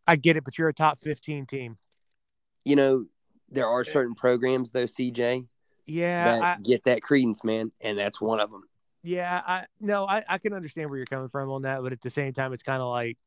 [0.08, 1.78] I get it, but you're a top 15 team.
[2.66, 3.06] You know,
[3.50, 5.46] there are certain programs though, CJ,
[5.90, 8.64] Yeah, that I, get that credence, man, and that's one of them.
[9.02, 12.02] Yeah, I no, I, I can understand where you're coming from on that, but at
[12.02, 13.18] the same time, it's kind of like,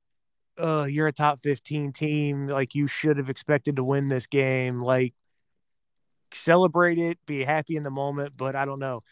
[0.58, 2.46] uh, you're a top 15 team.
[2.46, 4.80] Like you should have expected to win this game.
[4.80, 5.14] Like
[6.34, 8.34] celebrate it, be happy in the moment.
[8.36, 9.02] But I don't know,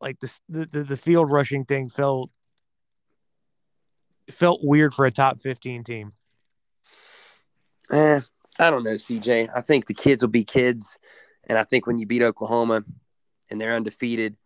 [0.00, 2.30] like the the the, field rushing thing felt
[4.30, 6.12] felt weird for a top 15 team.
[7.90, 8.20] Eh,
[8.58, 9.48] I don't know, CJ.
[9.54, 10.98] I think the kids will be kids,
[11.46, 12.84] and I think when you beat Oklahoma
[13.50, 14.36] and they're undefeated,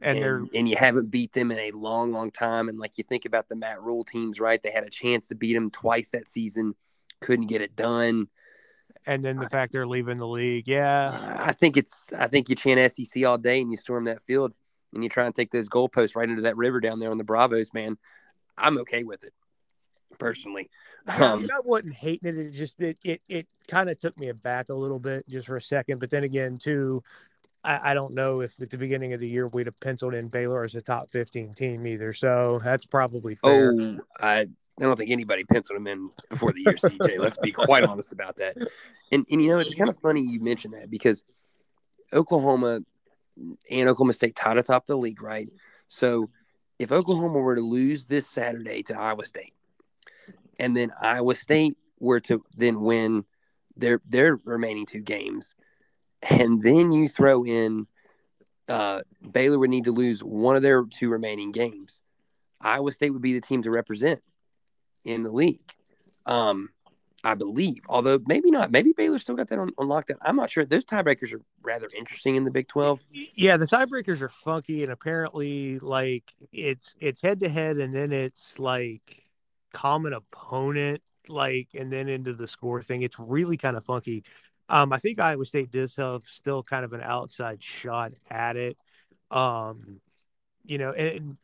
[0.00, 2.68] and, they're and, and you haven't beat them in a long, long time.
[2.68, 4.62] And like you think about the Matt Rhule teams, right?
[4.62, 6.74] They had a chance to beat them twice that season,
[7.20, 8.28] couldn't get it done.
[9.06, 10.68] and then the fact they're leaving the league.
[10.68, 14.24] Yeah, I think it's I think you chant SEC all day and you storm that
[14.24, 14.52] field
[14.92, 17.24] and you try and take those goalposts right into that river down there on the
[17.24, 17.96] Brazos, man.
[18.56, 19.32] I'm okay with it
[20.14, 20.70] personally.
[21.20, 22.38] Um, I wasn't hating it.
[22.38, 25.56] It just it it, it kind of took me aback a little bit just for
[25.56, 25.98] a second.
[25.98, 27.02] But then again, too,
[27.62, 30.28] I, I don't know if at the beginning of the year we'd have penciled in
[30.28, 32.12] Baylor as a top fifteen team either.
[32.12, 33.72] So that's probably fair.
[33.72, 34.46] oh, I
[34.80, 37.18] I don't think anybody penciled him in before the year, CJ.
[37.18, 38.56] Let's be quite honest about that.
[39.12, 41.22] And and you know it's kind of funny you mentioned that because
[42.12, 42.80] Oklahoma
[43.70, 45.48] and Oklahoma State tied atop the league, right?
[45.88, 46.30] So
[46.78, 49.54] if Oklahoma were to lose this Saturday to Iowa State,
[50.58, 53.24] and then Iowa State were to then win
[53.76, 55.54] their their remaining two games,
[56.22, 57.86] and then you throw in
[58.68, 62.00] uh, Baylor would need to lose one of their two remaining games.
[62.60, 64.22] Iowa State would be the team to represent
[65.04, 65.74] in the league.
[66.26, 66.70] Um,
[67.22, 68.70] I believe, although maybe not.
[68.70, 70.16] Maybe Baylor still got that on, on lockdown.
[70.20, 70.66] I'm not sure.
[70.66, 73.02] Those tiebreakers are rather interesting in the Big 12.
[73.34, 78.12] Yeah, the tiebreakers are funky, and apparently, like it's it's head to head, and then
[78.12, 79.23] it's like
[79.74, 83.02] common opponent, like, and then into the score thing.
[83.02, 84.24] It's really kind of funky.
[84.70, 88.78] Um, I think Iowa State does have still kind of an outside shot at it.
[89.30, 90.00] Um,
[90.64, 91.36] you know, and,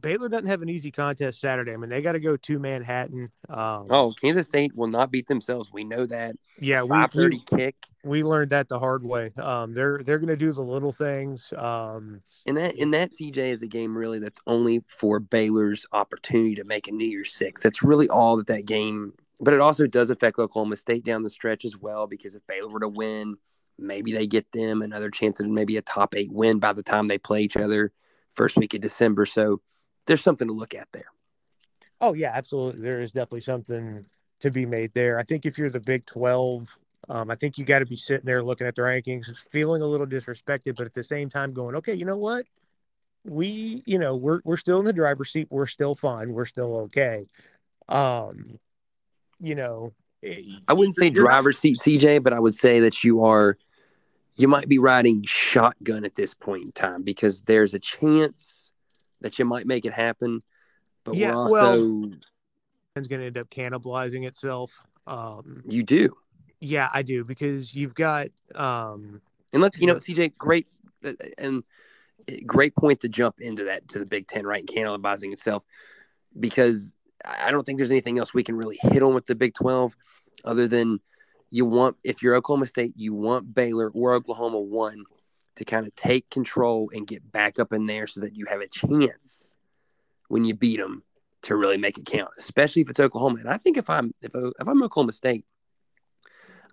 [0.00, 1.72] Baylor doesn't have an easy contest Saturday.
[1.72, 3.30] I mean, they got to go to Manhattan.
[3.48, 5.72] Um, Oh, Kansas State will not beat themselves.
[5.72, 6.36] We know that.
[6.60, 9.32] yeah, we, Five we kick, we learned that the hard way.
[9.36, 11.52] Um, they're they're going to do the little things.
[11.56, 16.54] Um, and that and that CJ is a game really that's only for Baylor's opportunity
[16.56, 17.62] to make a New Year's Six.
[17.62, 19.12] That's really all that that game.
[19.40, 22.70] But it also does affect Oklahoma State down the stretch as well because if Baylor
[22.70, 23.36] were to win,
[23.78, 27.08] maybe they get them another chance at maybe a top eight win by the time
[27.08, 27.92] they play each other
[28.32, 29.26] first week of December.
[29.26, 29.60] So
[30.06, 31.06] there's something to look at there.
[32.00, 32.82] Oh yeah, absolutely.
[32.82, 34.04] There is definitely something
[34.40, 35.18] to be made there.
[35.18, 38.26] I think if you're the Big Twelve, um, I think you got to be sitting
[38.26, 41.76] there looking at the rankings, feeling a little disrespected, but at the same time going,
[41.76, 42.46] okay, you know what?
[43.24, 45.48] We, you know, we're we're still in the driver's seat.
[45.50, 46.32] We're still fine.
[46.32, 47.26] We're still okay.
[47.88, 48.58] Um,
[49.40, 49.92] you know,
[50.22, 53.56] it- I wouldn't say driver's seat, CJ, but I would say that you are,
[54.36, 58.65] you might be riding shotgun at this point in time because there's a chance
[59.20, 60.42] that you might make it happen.
[61.04, 62.10] But Yeah, we're well- also,
[62.96, 64.82] It's going to end up cannibalizing itself.
[65.06, 66.16] Um, you do.
[66.60, 69.20] yeah, I do because you've got um,
[69.52, 70.66] And let's, you know, CJ, great,
[71.04, 71.62] uh, and
[72.28, 74.66] uh, great point to jump into that to the Big Ten, right?
[74.66, 75.62] Cannibalizing itself
[76.38, 79.34] because I I don't think there's anything else we can really hit on with the
[79.34, 79.96] Big 12
[80.44, 81.00] other than
[81.50, 85.04] you want, if you're Oklahoma State, you want Baylor or Oklahoma one
[85.56, 88.60] to kind of take control and get back up in there so that you have
[88.60, 89.56] a chance
[90.28, 91.02] when you beat them
[91.42, 93.38] to really make it count, especially if it's Oklahoma.
[93.40, 95.44] And I think if I'm if, uh, if I'm Oklahoma State,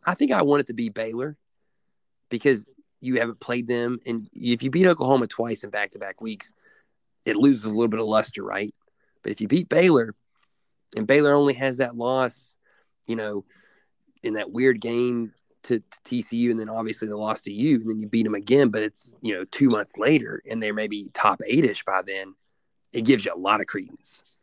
[0.06, 1.38] I think I want it to be Baylor
[2.30, 2.66] because
[3.00, 6.54] you haven't played them, and if you beat Oklahoma twice in back to back weeks,
[7.26, 8.74] it loses a little bit of luster, right?
[9.22, 10.16] But if you beat Baylor,
[10.96, 12.58] and Baylor only has that loss,
[13.06, 13.44] you know,
[14.24, 15.34] in that weird game
[15.64, 18.36] to, to TCU, and then obviously the loss to you, and then you beat them
[18.36, 22.02] again, but it's you know two months later, and they're maybe top eight ish by
[22.02, 22.36] then.
[22.92, 24.40] It gives you a lot of credence.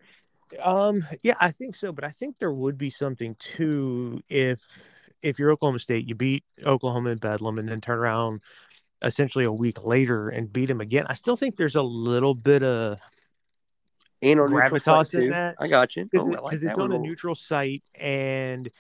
[0.61, 4.83] Um, yeah, I think so, but I think there would be something too if
[5.23, 8.41] if you're Oklahoma State, you beat Oklahoma and Bedlam, and then turn around
[9.03, 11.07] essentially a week later and beat them again.
[11.09, 12.99] I still think there's a little bit of
[14.23, 15.57] And on Gravitas in that.
[15.59, 16.07] I got you.
[16.07, 18.71] because Oh, like it's on a neutral site, and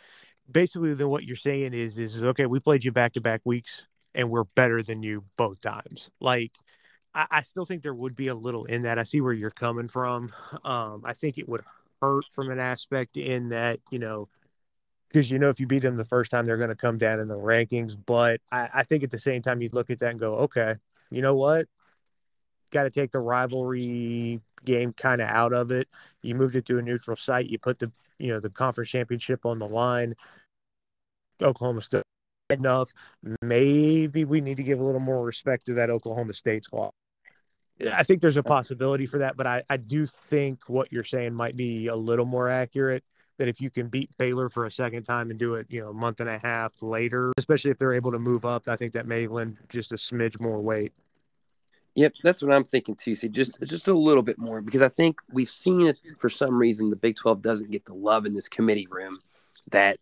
[0.50, 3.84] basically then what you're saying is is okay, we played you back to back weeks,
[4.14, 6.10] and we're better than you both times.
[6.20, 6.52] Like.
[7.12, 8.96] I, I still think there would be a little in that.
[8.96, 10.30] I see where you're coming from.
[10.62, 11.64] Um, I think it would
[12.00, 14.28] hurt from an aspect in that, you know,
[15.10, 17.20] because you know if you beat them the first time they're going to come down
[17.20, 20.10] in the rankings but I, I think at the same time you'd look at that
[20.10, 20.76] and go okay
[21.10, 21.66] you know what
[22.70, 25.88] got to take the rivalry game kind of out of it
[26.22, 29.44] you moved it to a neutral site you put the you know the conference championship
[29.44, 30.14] on the line
[31.42, 32.02] oklahoma State
[32.50, 32.92] enough
[33.42, 36.90] maybe we need to give a little more respect to that oklahoma state squad
[37.94, 41.32] i think there's a possibility for that but i, I do think what you're saying
[41.32, 43.04] might be a little more accurate
[43.40, 45.88] that if you can beat Baylor for a second time and do it, you know,
[45.88, 48.92] a month and a half later, especially if they're able to move up, I think
[48.92, 50.92] that may lend just a smidge more weight.
[51.94, 53.14] Yep, that's what I'm thinking too.
[53.14, 56.58] See, just just a little bit more because I think we've seen it for some
[56.58, 59.18] reason the Big 12 doesn't get the love in this committee room
[59.70, 59.98] that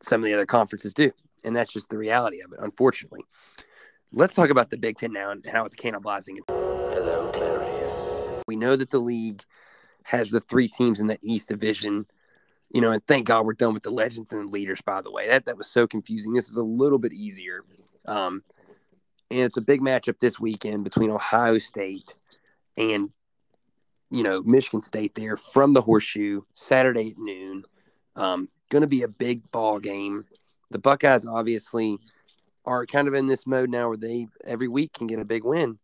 [0.00, 1.10] some of the other conferences do,
[1.44, 3.20] and that's just the reality of it, unfortunately.
[4.12, 6.38] Let's talk about the Big Ten now and how it's cannibalizing.
[6.38, 6.44] it.
[8.46, 9.42] We know that the league
[10.04, 12.06] has the three teams in the East Division.
[12.72, 14.80] You know, and thank God we're done with the legends and the leaders.
[14.80, 16.32] By the way, that that was so confusing.
[16.32, 17.62] This is a little bit easier,
[18.06, 18.42] um,
[19.30, 22.16] and it's a big matchup this weekend between Ohio State
[22.76, 23.10] and
[24.10, 25.16] you know Michigan State.
[25.16, 27.64] There from the Horseshoe Saturday at noon.
[28.14, 30.22] Um, going to be a big ball game.
[30.70, 31.98] The Buckeyes obviously
[32.64, 35.44] are kind of in this mode now where they every week can get a big
[35.44, 35.78] win.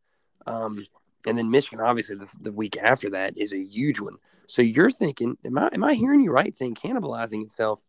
[0.46, 0.86] Um,
[1.26, 4.16] and then Michigan, obviously, the, the week after that is a huge one.
[4.46, 7.82] So you're thinking, am I am I hearing you right saying cannibalizing itself?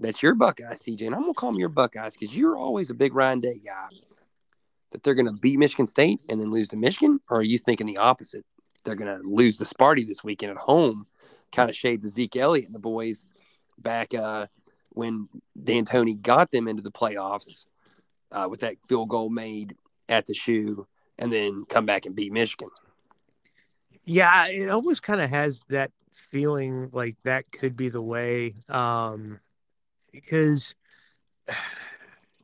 [0.00, 2.94] That's your Buckeyes, CJ, and I'm gonna call them your Buckeyes because you're always a
[2.94, 3.88] big Ryan Day guy.
[4.92, 7.86] That they're gonna beat Michigan State and then lose to Michigan, or are you thinking
[7.86, 8.46] the opposite?
[8.84, 11.06] They're gonna lose to Sparty this weekend at home,
[11.52, 13.26] kind of shades of Zeke Elliott and the boys
[13.78, 14.46] back uh,
[14.90, 15.28] when
[15.60, 17.66] Dantonio got them into the playoffs
[18.32, 19.76] uh, with that field goal made
[20.08, 20.86] at the shoe,
[21.18, 22.68] and then come back and beat Michigan.
[24.04, 29.40] Yeah, it almost kind of has that feeling like that could be the way, um,
[30.12, 30.74] because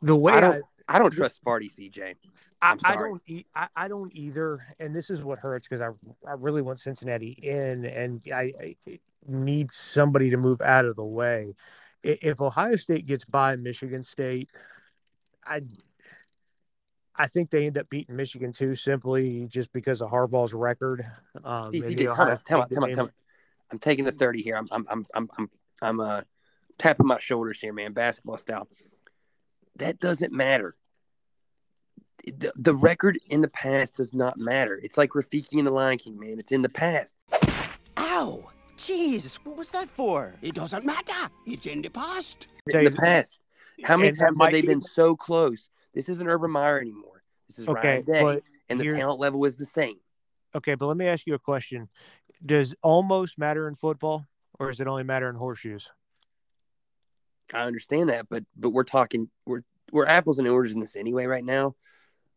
[0.03, 2.15] the way I I, don't, I, don't trust Sparty, CJ.
[2.63, 5.89] I, I don't, e- I, I don't either, and this is what hurts because I,
[6.29, 8.53] I really want Cincinnati in, and I,
[8.87, 11.55] I need somebody to move out of the way.
[12.03, 14.51] If Ohio State gets by Michigan State,
[15.45, 15.63] I,
[17.15, 21.05] I think they end up beating Michigan too, simply just because of Harbaugh's record.
[21.45, 22.97] Um, See, and CJ, the time Ohio out, time out, State time out, game.
[22.97, 23.13] time out.
[23.73, 24.57] I'm taking a 30 here.
[24.57, 25.51] I'm, I'm, I'm, I'm, I'm,
[25.83, 26.23] I'm uh,
[26.79, 28.67] tapping my shoulders here, man, basketball style.
[29.77, 30.75] That doesn't matter.
[32.25, 34.79] The, the record in the past does not matter.
[34.83, 36.39] It's like Rafiki and the Lion King, man.
[36.39, 37.15] It's in the past.
[37.97, 38.50] Ow!
[38.81, 40.35] Jeez, what was that for?
[40.41, 41.29] It doesn't matter.
[41.47, 42.49] It's in the past.
[42.71, 43.39] Tell in the past.
[43.85, 45.69] How many and times have they be- been so close?
[45.93, 47.23] This isn't Urban Meyer anymore.
[47.47, 49.97] This is Okay, Ryan Day, and the here's- talent level is the same.
[50.55, 51.91] Okay, but let me ask you a question:
[52.45, 54.27] Does almost matter in football,
[54.59, 55.91] or does it only matter in horseshoes?
[57.53, 59.61] I understand that, but but we're talking we're
[59.93, 61.75] we're apples and oranges in this anyway right now.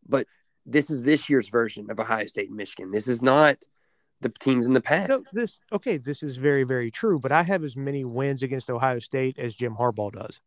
[0.06, 0.28] But
[0.66, 2.92] this is this year's version of Ohio State and Michigan.
[2.92, 3.66] This is not
[4.24, 5.10] the teams in the past.
[5.10, 5.98] No, this okay.
[5.98, 7.20] This is very, very true.
[7.20, 10.42] But I have as many wins against Ohio State as Jim Harbaugh does,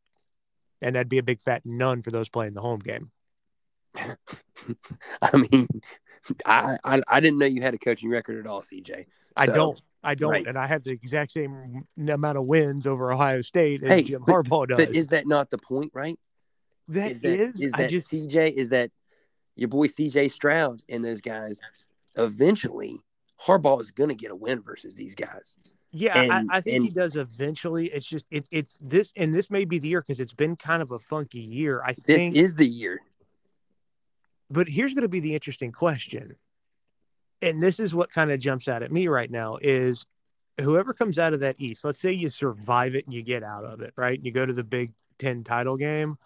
[0.83, 3.11] and that'd be a big fat none for those playing the home game.
[5.23, 5.69] I mean,
[6.45, 9.07] I, I I didn't know you had a coaching record at all, CJ.
[9.37, 9.81] I don't.
[10.03, 10.47] I don't, right.
[10.47, 14.23] and I have the exact same amount of wins over Ohio State as Hey, Jim
[14.25, 14.87] but- Harbaugh does.
[14.87, 16.17] But is that not the point, right?
[16.89, 18.91] that is that is, is I that just CJ is that
[19.57, 21.61] your boy CJ Stroud and those guys
[22.17, 23.01] eventually
[23.43, 25.59] Harbaugh is going to get a win versus these guys.
[25.93, 27.87] Yeah, And- I, I think he does eventually.
[27.87, 30.83] It's just it, it's this, and this may be the year because it's been kind
[30.83, 31.83] of a funky year.
[31.83, 33.01] I This think, this is the year.
[34.51, 36.37] but here's going to be the interesting question,
[37.43, 40.05] and this is what kind of jumps out at me right now is
[40.61, 41.85] whoever comes out of that East.
[41.85, 44.19] Let's say you survive it and you get out of it, right?
[44.23, 46.17] You go to the Big Ten title game.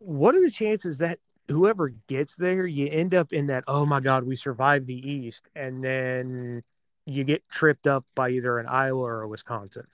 [0.00, 1.18] What are the chances that
[1.48, 3.64] whoever gets there, you end up in that?
[3.66, 6.62] Oh my God, we survived the East, and then
[7.06, 9.86] you get tripped up by either an Iowa or a Wisconsin.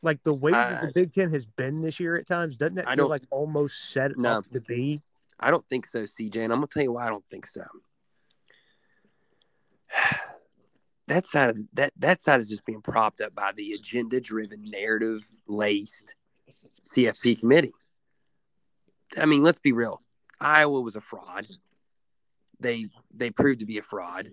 [0.00, 2.74] Like the way that Uh, the Big Ten has been this year at times, doesn't
[2.76, 4.38] that I feel like almost set No.
[4.38, 5.00] up to be?
[5.38, 7.64] I don't think so, CJ, and I'm gonna tell you why I don't think so.
[11.08, 16.14] That side of that that side is just being propped up by the agenda-driven, narrative-laced
[16.82, 17.72] CFP committee.
[19.20, 20.02] I mean, let's be real.
[20.40, 21.46] Iowa was a fraud.
[22.60, 24.30] They they proved to be a fraud.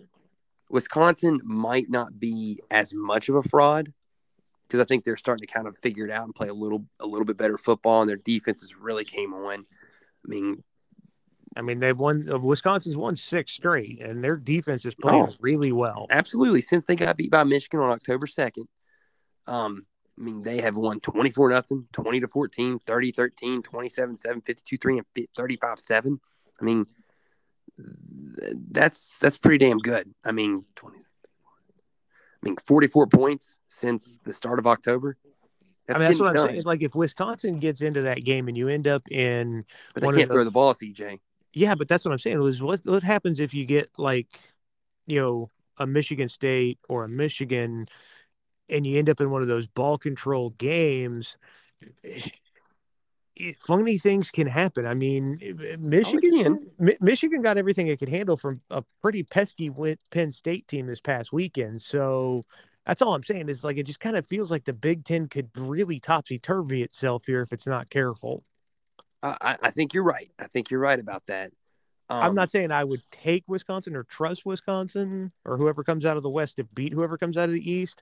[0.70, 3.92] Wisconsin might not be as much of a fraud
[4.68, 6.86] because I think they're starting to kind of figure it out and play a little
[7.00, 9.66] a little bit better football, and their defenses really came on.
[10.26, 10.64] I mean,
[11.58, 12.30] I mean, they've won.
[12.32, 15.36] Uh, Wisconsin's won six straight, and their defense is playing Oh.
[15.40, 16.06] really well.
[16.12, 16.62] absolutely.
[16.62, 18.66] Since they got beat by Michigan on October 2nd,
[19.48, 19.86] um,
[20.20, 24.78] I mean, they have won 24 nothing, 20 to 14, 30 13, 27 7, 52
[24.78, 26.20] 3, and 35 7.
[26.60, 26.86] I mean,
[28.72, 30.14] that's that's pretty damn good.
[30.26, 30.98] I mean, 20.
[30.98, 31.02] I
[32.44, 35.18] mean, 44 points since the start of October.
[35.88, 36.50] That's I mean, that's what I'm done.
[36.50, 36.64] saying.
[36.64, 40.32] Like, if Wisconsin gets into that game and you end up in, but they can't
[40.32, 41.20] throw the ball, at CJ.
[41.54, 42.40] yeah, but that's what I'm saying.
[42.40, 44.28] Was what what happens if you get like,
[45.08, 47.88] you know, a Michigan State or a Michigan,
[48.70, 51.38] and you end up in one of those ball control games?
[52.04, 54.86] it- funny things can happen.
[54.86, 59.72] I mean, Oh, Michigan, Mi- Michigan got everything it could handle from a pretty pesky
[60.12, 61.82] Penn State team this past weekend.
[61.82, 62.46] So
[62.86, 65.28] that's all I'm saying is like it just kind of feels like the Big Ten
[65.28, 68.44] could really topsy turvy itself here if it's not careful.
[69.24, 70.30] I, I- I think you're right.
[70.38, 71.52] I think you're right about that.
[72.12, 76.18] I'm Um, not saying I would take Wisconsin or trust Wisconsin or whoever comes out
[76.18, 78.02] of the West to beat whoever comes out of the East.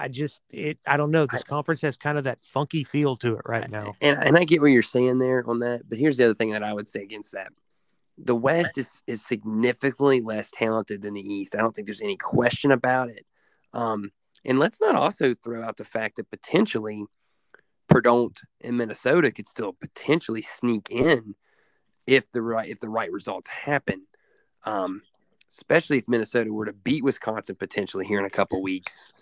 [0.00, 1.26] I just it I don't know.
[1.26, 3.94] This I- conference has kind of that funky feel to it right now.
[4.00, 6.52] And and I get what you're saying there on that, but here's the other thing
[6.52, 7.52] that I would say against that.
[8.16, 11.54] The West is is significantly less talented than the East.
[11.54, 13.26] I don't think there's any question about it.
[13.74, 14.10] Um,
[14.44, 17.04] and let's not also throw out the fact that potentially
[17.88, 18.32] Purdue
[18.62, 21.34] and Minnesota could still potentially sneak in
[22.06, 24.06] if the right if the right results happen.
[24.64, 25.02] Um,
[25.50, 29.12] especially if Minnesota were to beat Wisconsin potentially here in a couple weeks,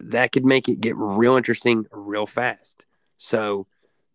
[0.00, 2.86] that could make it get real interesting real fast.
[3.18, 3.66] So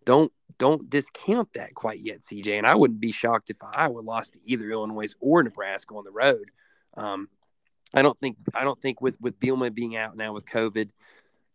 [0.05, 2.57] don't don't discount that quite yet, CJ.
[2.57, 6.11] And I wouldn't be shocked if Iowa lost to either Illinois or Nebraska on the
[6.11, 6.51] road.
[6.95, 7.30] Um,
[7.93, 10.89] I don't think I don't think with with Bielema being out now with COVID,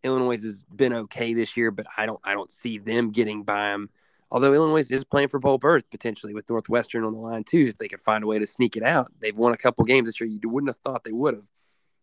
[0.03, 3.71] Illinois has been okay this year, but I don't I don't see them getting by
[3.71, 3.89] them.
[4.31, 7.79] Although Illinois is playing for bowl berth potentially with Northwestern on the line too, if
[7.79, 9.12] they could find a way to sneak it out.
[9.21, 10.29] They've won a couple games this year.
[10.29, 11.45] You wouldn't have thought they would have.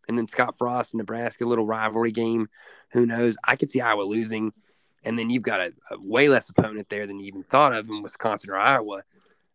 [0.07, 2.49] And then Scott Frost, Nebraska, little rivalry game.
[2.91, 3.37] Who knows?
[3.47, 4.51] I could see Iowa losing.
[5.03, 7.89] And then you've got a, a way less opponent there than you even thought of
[7.89, 9.03] in Wisconsin or Iowa.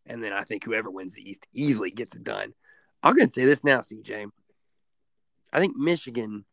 [0.07, 2.55] And then I think whoever wins the East easily gets it done.
[3.03, 4.30] I'm going to say this now, CJ.
[5.53, 6.44] I think Michigan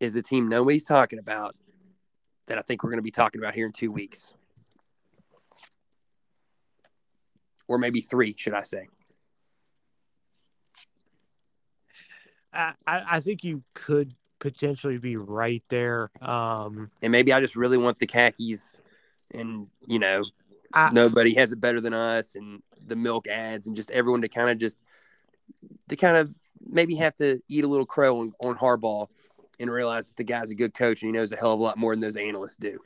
[0.00, 1.54] is the team nobody's talking about
[2.46, 4.34] that I think we're going to be talking about here in two weeks.
[7.66, 8.88] Or maybe three, should I say.
[12.52, 16.10] I, I think you could potentially be right there.
[16.20, 18.82] Um, And maybe I just really want the khakis
[19.32, 20.22] and, you know,
[20.72, 24.28] I- nobody has it better than us and the milk ads and just everyone to
[24.28, 24.76] kind of just
[25.88, 26.34] to kind of
[26.66, 29.06] maybe have to eat a little crow on, on Harbaugh
[29.60, 31.62] and realize that the guy's a good coach and he knows a hell of a
[31.62, 32.78] lot more than those analysts do.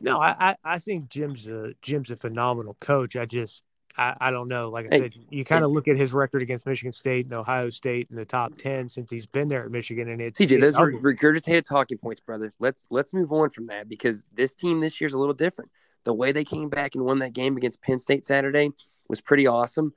[0.00, 3.16] no, I, I I think Jim's a Jim's a phenomenal coach.
[3.16, 3.64] I just
[3.98, 4.68] I, I don't know.
[4.68, 7.70] Like I said, you kind of look at his record against Michigan State and Ohio
[7.70, 10.60] State in the top ten since he's been there at Michigan, and it's CJ, it's
[10.60, 12.52] those are regurgitated talking points, brother.
[12.58, 15.70] Let's let's move on from that because this team this year is a little different.
[16.04, 18.70] The way they came back and won that game against Penn State Saturday
[19.08, 19.92] was pretty awesome.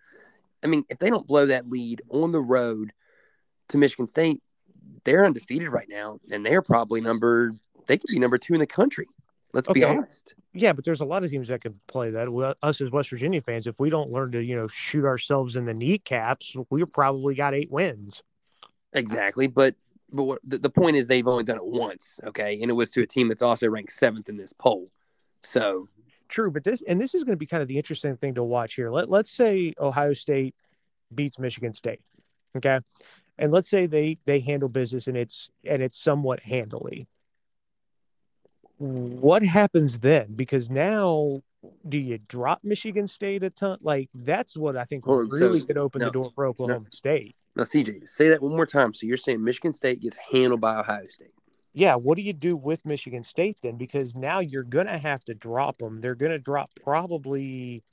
[0.64, 2.92] I mean, if they don't blow that lead on the road
[3.70, 4.42] to Michigan State,
[5.04, 7.54] they're undefeated right now, and they're probably number
[7.88, 9.08] they could be number two in the country.
[9.54, 10.36] Let's be honest.
[10.54, 12.56] Yeah, but there's a lot of teams that can play that.
[12.62, 15.66] Us as West Virginia fans, if we don't learn to, you know, shoot ourselves in
[15.66, 18.24] the kneecaps, we've probably got eight wins.
[18.94, 19.76] Exactly, but
[20.12, 22.92] but what, the, the point is they've only done it once, okay, and it was
[22.92, 24.90] to a team that's also ranked seventh in this poll.
[25.42, 25.88] So
[26.28, 28.44] True, but this and this is going to be kind of the interesting thing to
[28.44, 28.92] watch here.
[28.92, 30.56] Let let's say Ohio State
[31.14, 32.02] beats Michigan State,
[32.56, 32.80] okay,
[33.38, 37.08] and let's say they they handle business and it's and it's somewhat handily.
[38.80, 40.34] What happens then?
[40.36, 41.42] Because now,
[41.88, 43.78] do you drop Michigan State a ton?
[43.82, 47.36] Like that's what I think really so- could open no, the door for Oklahoma State.
[47.56, 48.94] now, CJ, say that one more time.
[48.94, 51.32] So you're saying Michigan State gets handled by Ohio State?
[51.74, 53.78] yeah, what do you do with Michigan State then?
[53.78, 56.00] Because now you're gonna have to drop them.
[56.02, 57.84] They're gonna drop probably,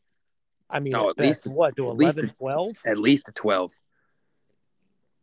[0.70, 2.78] I mean, Oh, at at least- what to at least 11, 12?
[2.86, 3.72] At least a twelve.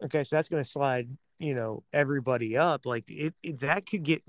[0.03, 1.07] Okay, so that's gonna slide,
[1.43, 2.85] you know, everybody up.
[2.85, 4.23] Like it, it that could get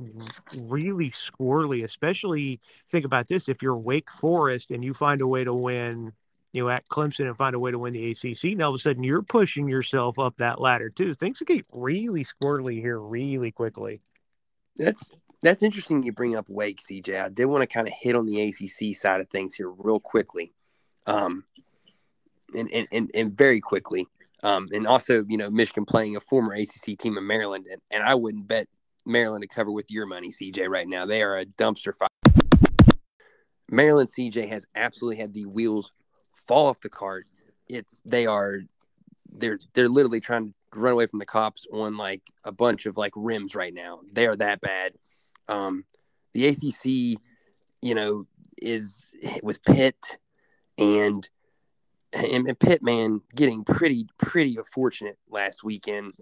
[0.58, 1.84] really squirrely.
[1.84, 2.60] Especially
[2.90, 6.12] think about this: if you're Wake Forest and you find a way to win,
[6.52, 8.74] you know, at Clemson and find a way to win the ACC, and all of
[8.74, 11.14] a sudden you're pushing yourself up that ladder too.
[11.14, 14.00] Things get really squirrely here really quickly.
[14.76, 16.02] That's that's interesting.
[16.02, 17.22] You bring up Wake, CJ.
[17.22, 20.00] I did want to kind of hit on the ACC side of things here real
[20.00, 20.52] quickly,
[21.06, 21.44] um,
[22.56, 24.08] and and and, and very quickly.
[24.44, 28.02] Um, and also, you know, Michigan playing a former ACC team in Maryland, and, and
[28.02, 28.66] I wouldn't bet
[29.06, 30.68] Maryland to cover with your money, CJ.
[30.68, 32.08] Right now, they are a dumpster fire.
[33.70, 35.92] Maryland CJ has absolutely had the wheels
[36.34, 37.26] fall off the cart.
[37.68, 38.60] It's they are
[39.32, 42.98] they're they're literally trying to run away from the cops on like a bunch of
[42.98, 44.00] like rims right now.
[44.12, 44.92] They are that bad.
[45.48, 45.84] Um,
[46.34, 47.18] the ACC,
[47.80, 48.26] you know,
[48.60, 50.18] is with Pitt
[50.76, 51.28] and
[52.14, 56.14] and, and Pitt man getting pretty pretty fortunate last weekend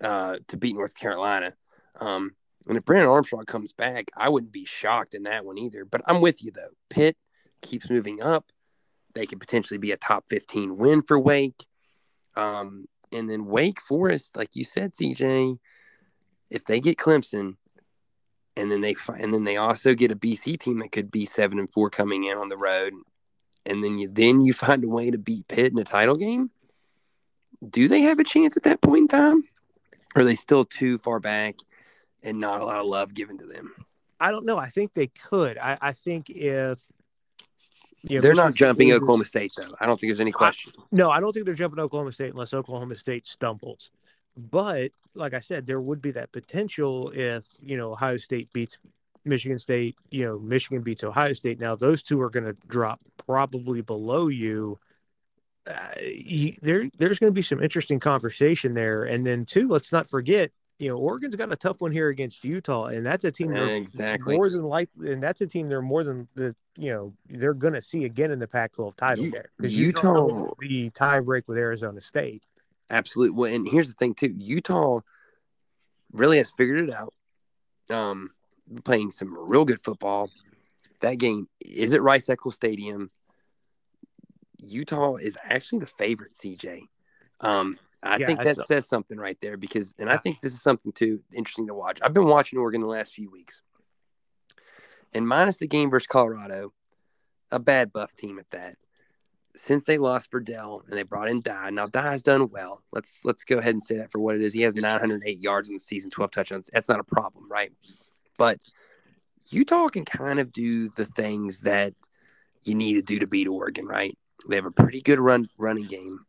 [0.00, 1.54] uh, to beat North Carolina.
[2.00, 2.32] Um,
[2.68, 5.84] and if Brennan Armstrong comes back, I wouldn't be shocked in that one either.
[5.84, 6.74] But I'm with you though.
[6.88, 7.16] Pitt
[7.62, 8.52] keeps moving up.
[9.14, 11.66] They could potentially be a top 15 win for Wake.
[12.36, 15.58] Um, and then Wake Forest, like you said, CJ,
[16.48, 17.56] if they get Clemson,
[18.56, 21.58] and then they and then they also get a BC team that could be seven
[21.58, 22.92] and four coming in on the road,
[23.66, 26.48] and then you then you find a way to beat Pitt in a title game.
[27.68, 29.44] Do they have a chance at that point in time?
[30.14, 31.56] Or are they still too far back
[32.22, 33.72] and not a lot of love given to them?
[34.18, 34.58] I don't know.
[34.58, 35.56] I think they could.
[35.58, 36.78] I, I think if
[38.02, 39.74] You know, They're not jumping loses- Oklahoma State though.
[39.80, 40.72] I don't think there's any question.
[40.90, 43.90] No, I don't think they're jumping Oklahoma State unless Oklahoma State stumbles.
[44.36, 48.78] But like I said, there would be that potential if you know Ohio State beats
[49.24, 49.96] Michigan State.
[50.10, 51.60] You know, Michigan beats Ohio State.
[51.60, 54.78] Now those two are going to drop probably below you.
[55.66, 59.04] Uh, you there, there's going to be some interesting conversation there.
[59.04, 62.42] And then two, let's not forget, you know, Oregon's got a tough one here against
[62.44, 64.36] Utah, and that's a team they're Exactly.
[64.36, 67.74] more than likely, and that's a team they're more than the you know they're going
[67.74, 71.58] to see again in the Pac-12 title game because Utah- Utah the tie break with
[71.58, 72.42] Arizona State.
[72.88, 73.36] Absolutely.
[73.36, 74.34] Well, and here's the thing too.
[74.38, 75.00] Utah
[76.10, 77.12] really has figured it out.
[77.90, 78.30] Um,
[78.84, 80.30] playing some real good football.
[81.00, 83.10] That game is at Rice Eccles Stadium.
[84.62, 86.82] Utah is actually the favorite, CJ.
[87.40, 90.62] Um, I Yeah, think that says something right there because, and I think this is
[90.62, 92.00] something too interesting to watch.
[92.02, 93.62] I've been watching Oregon the last few weeks,
[95.12, 96.72] and minus the game versus Colorado,
[97.50, 98.76] a bad buff team at that.
[99.56, 102.82] Since they lost Verdell and they brought in Dye, now Dye's done well.
[102.92, 104.52] Let's let's go ahead and say that for what it is.
[104.52, 106.70] He has 908 yards in the season, 12 touchdowns.
[106.72, 107.72] That's not a problem, right?
[108.40, 108.58] But
[109.50, 111.92] Utah can kind of do the things that
[112.64, 114.16] you need to do to beat Oregon, right?
[114.48, 116.20] They have a pretty good run running game.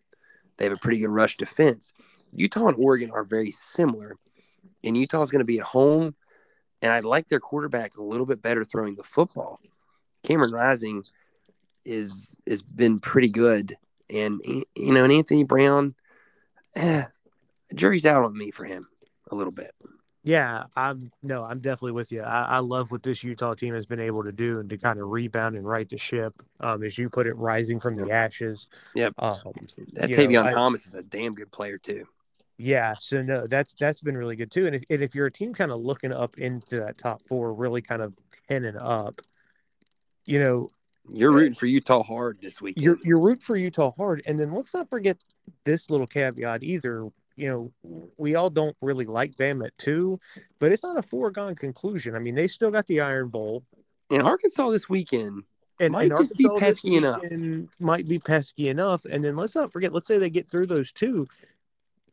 [0.58, 1.94] They have a pretty good rush defense.
[2.34, 4.18] Utah and Oregon are very similar,
[4.84, 6.14] and Utah is going to be at home.
[6.82, 9.62] And I like their quarterback a little bit better throwing the football.
[10.22, 11.06] Cameron Rising
[11.86, 13.78] is has been pretty good,
[14.10, 15.96] and you know, and Anthony Brown,
[16.76, 17.06] eh,
[17.74, 18.90] jury's out on me for him
[19.32, 19.72] a little bit.
[20.24, 22.22] Yeah, I'm no, I'm definitely with you.
[22.22, 25.00] I, I love what this Utah team has been able to do and to kind
[25.00, 28.68] of rebound and right the ship, um, as you put it, rising from the ashes.
[28.94, 29.16] Yep.
[29.18, 29.36] Um,
[29.94, 32.06] That you know, Tavion I- Thomas is a damn good player too.
[32.58, 34.68] Yeah, so no, that's that's been really good too.
[34.68, 37.52] And if and if you're a team kind of looking up into that top four,
[37.56, 38.14] really kind of
[38.48, 39.22] ten and up,
[40.26, 40.72] you know,
[41.10, 42.84] You're rooting for Utah hard this weekend.
[42.84, 44.22] you're you're root for Utah hard.
[44.28, 45.18] And then let's not forget
[45.66, 47.10] this little caveat either.
[47.36, 50.20] You know, we all don't really like them at two,
[50.60, 52.16] but it's not a foregone conclusion.
[52.16, 53.64] I mean, they still got the Iron Bowl.
[54.10, 55.44] and Arkansas this weekend.
[55.80, 57.70] and, Might and just be Arkansas this pesky enough.
[57.80, 59.94] Might be pesky enough, and then let's not forget.
[59.94, 61.28] Let's say they get through those two.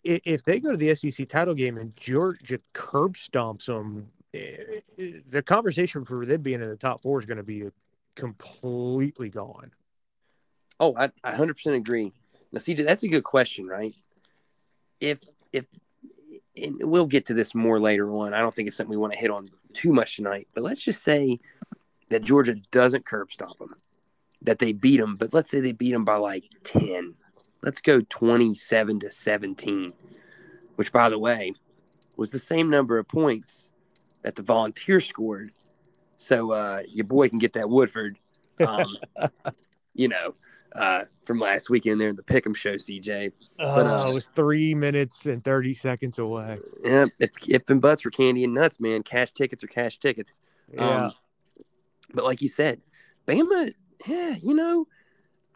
[0.05, 5.11] If they go to the SEC title game and Georgia curb stomps them, eh, eh,
[5.31, 7.65] the conversation for them being in the top four is going to be
[8.15, 9.73] completely gone.
[10.81, 12.13] Oh, I, I 100% agree.
[12.53, 13.95] Now, CJ, that's a good question, right?
[15.01, 15.21] If
[15.53, 15.67] if
[16.63, 18.35] and we'll get to this more later on.
[18.35, 20.49] I don't think it's something we want to hit on too much tonight.
[20.55, 21.39] But let's just say
[22.09, 23.75] that Georgia doesn't curb stop them,
[24.43, 25.17] that they beat them.
[25.17, 27.15] But let's say they beat them by like 10.
[27.63, 29.93] Let's go 27 to 17,
[30.77, 31.55] which, by the way,
[32.17, 33.73] was the same number of points
[34.23, 35.53] that the Volunteers scored.
[36.17, 38.19] So uh, your boy can get that Woodford,
[38.67, 38.97] um,
[39.95, 40.35] you know,
[40.75, 43.33] uh, from last weekend there in the Pick'em show, CJ.
[43.59, 46.59] But, uh, Oh, it was three minutes and thirty seconds away.
[46.85, 49.03] Yeah, if, if and buts for candy and nuts, man.
[49.03, 50.41] Cash tickets are cash tickets.
[50.73, 51.13] Yeah, Um,
[52.15, 52.81] but like you said,
[53.27, 53.71] Bama,
[54.07, 54.87] yeah, you know,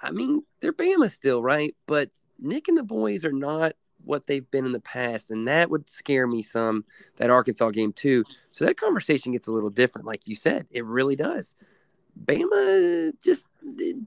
[0.00, 1.74] I mean, they're Bama still, right?
[1.86, 3.72] But Nick and the boys are not
[4.04, 6.84] what they've been in the past, and that would scare me some.
[7.16, 8.24] That Arkansas game too.
[8.50, 10.66] So that conversation gets a little different, like you said.
[10.70, 11.54] It really does.
[12.24, 13.46] Bama, just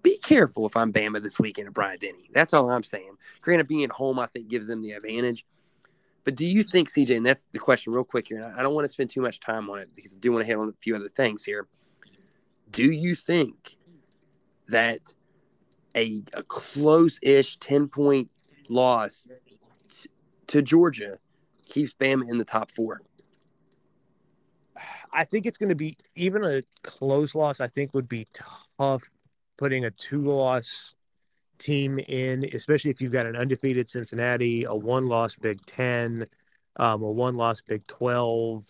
[0.01, 2.29] be careful if I'm Bama this weekend at Bryant-Denny.
[2.33, 3.15] That's all I'm saying.
[3.41, 5.45] Granted, being home, I think gives them the advantage.
[6.23, 8.73] But do you think, CJ, and that's the question real quick here, and I don't
[8.73, 10.69] want to spend too much time on it because I do want to hit on
[10.69, 11.67] a few other things here.
[12.71, 13.77] Do you think
[14.67, 15.13] that
[15.95, 18.29] a, a close ish 10 point
[18.69, 19.27] loss
[19.87, 20.09] t-
[20.47, 21.19] to Georgia
[21.65, 23.01] keeps Bama in the top four?
[25.15, 27.61] I think it's going to be even a close loss.
[27.61, 28.27] I think would be
[28.77, 29.03] tough
[29.57, 30.93] putting a two-loss
[31.57, 36.27] team in, especially if you've got an undefeated Cincinnati, a one-loss Big Ten,
[36.75, 38.65] um, a one-loss Big Twelve,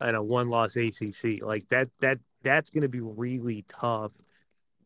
[0.00, 1.40] and a one-loss ACC.
[1.40, 4.12] Like that, that that's going to be really tough.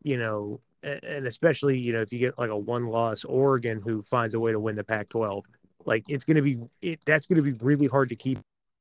[0.03, 4.35] You know, and especially you know if you get like a one-loss Oregon who finds
[4.35, 5.43] a way to win the Pac-12,
[5.85, 8.39] like it's going to be it, that's going to be really hard to keep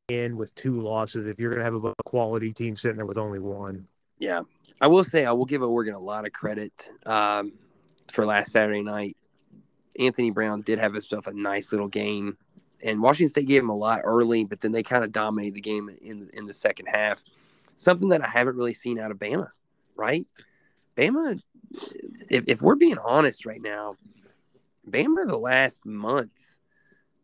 [0.08, 3.18] in with two losses if you're going to have a quality team sitting there with
[3.18, 3.86] only one.
[4.18, 4.42] Yeah.
[4.80, 7.52] I will say, I will give Oregon a lot of credit um,
[8.10, 9.16] for last Saturday night.
[9.98, 12.36] Anthony Brown did have himself a nice little game,
[12.84, 15.60] and Washington State gave him a lot early, but then they kind of dominated the
[15.60, 17.20] game in in the second half.
[17.74, 19.50] Something that I haven't really seen out of Bama,
[19.96, 20.24] right?
[20.96, 21.40] Bama,
[22.30, 23.96] if, if we're being honest right now,
[24.88, 26.46] Bama the last month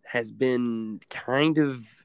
[0.02, 2.03] has been kind of,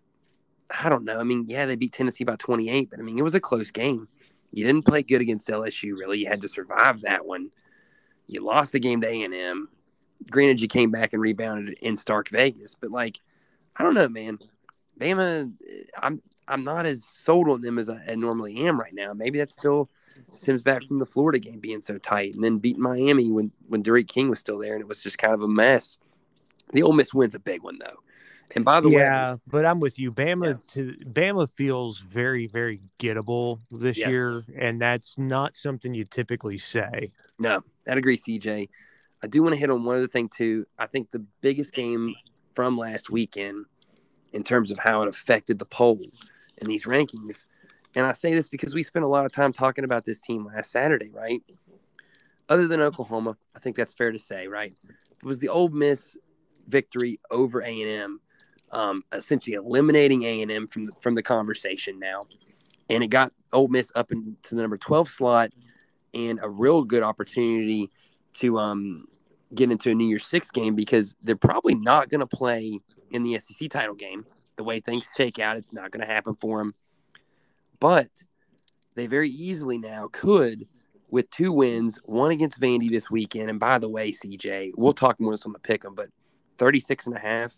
[0.70, 1.20] I don't know.
[1.20, 3.72] I mean, yeah, they beat Tennessee by 28, but I mean, it was a close
[3.72, 4.08] game.
[4.52, 6.20] You didn't play good against LSU, really.
[6.20, 7.52] You had to survive that one.
[8.28, 9.70] You lost the game to A and M.
[10.30, 13.20] Granted, you came back and rebounded in Stark Vegas, but like,
[13.78, 14.40] I don't know, man.
[15.00, 18.94] Bama, eh, I'm I'm not as sold on them as I, I normally am right
[18.94, 19.14] now.
[19.14, 19.90] Maybe that still
[20.34, 23.82] stems back from the Florida game being so tight, and then beating Miami when when
[23.82, 25.98] D'Eriq King was still there, and it was just kind of a mess.
[26.74, 28.00] The Ole Miss win's a big one though.
[28.56, 30.12] And by the yeah, way, but I'm with you.
[30.12, 34.08] Bama to Bama feels very, very gettable this Yes.
[34.08, 37.12] year, and that's not something you typically say.
[37.38, 38.70] No, I'd agree, CJ.
[39.24, 40.66] I do want to hit on one other thing too.
[40.78, 42.16] I think the biggest game
[42.54, 43.66] from last weekend
[44.34, 46.02] in terms of how it affected the poll
[46.58, 47.46] in these rankings.
[47.96, 50.46] And I say this because we spent a lot of time talking about this team
[50.46, 51.42] last Saturday, right?
[52.48, 54.74] Other than Oklahoma, I think that's fair to say, right?
[54.84, 56.18] It was the Ole Miss
[56.68, 58.20] victory over A&M,
[58.72, 62.26] um, essentially eliminating A&M from the, from the conversation now.
[62.90, 65.52] And it got Ole Miss up into the number 12 slot
[66.14, 67.90] and a real good opportunity
[68.34, 69.06] to um,
[69.54, 72.80] get into a New Year's Six game because they're probably not going to play
[73.12, 74.26] in the SEC title game.
[74.56, 76.74] The way things shake out, it's not going to happen for them.
[77.80, 78.10] But
[78.96, 80.68] they very easily now could,
[81.10, 83.50] with two wins, one against Vandy this weekend.
[83.50, 86.10] And by the way, CJ, we'll talk more on the pick 'em, but
[86.58, 87.56] 36 and a half,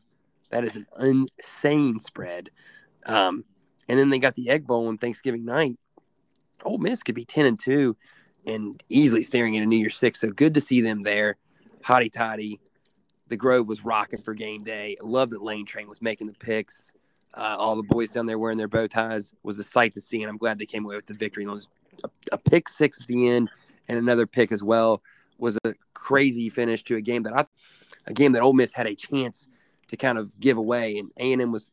[0.52, 2.50] that is an insane spread.
[3.06, 3.44] Um,
[3.88, 5.78] and then they got the Egg Bowl on Thanksgiving night.
[6.64, 7.96] Ole Miss could be 10 and 2
[8.46, 10.20] and easily staring at a New Year's Six.
[10.20, 11.38] So good to see them there.
[11.84, 12.60] Hotty toddy.
[13.28, 14.98] The Grove was rocking for game day.
[15.02, 16.94] I love that Lane Train was making the picks.
[17.34, 20.22] Uh, all the boys down there wearing their bow ties was a sight to see,
[20.22, 21.46] and I'm glad they came away with the victory.
[21.46, 21.66] And
[22.04, 23.50] a, a pick six at the end,
[23.88, 25.02] and another pick as well
[25.38, 27.46] was a crazy finish to a game that I,
[28.06, 29.48] a game that Ole Miss had a chance
[29.92, 31.72] to kind of give away, and A and M was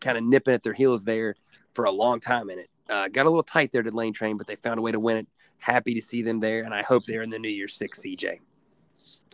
[0.00, 1.34] kind of nipping at their heels there
[1.74, 2.68] for a long time in it.
[2.88, 5.00] Uh, got a little tight there to Lane Train, but they found a way to
[5.00, 5.26] win it.
[5.58, 8.40] Happy to see them there, and I hope they're in the New Year's Six, CJ.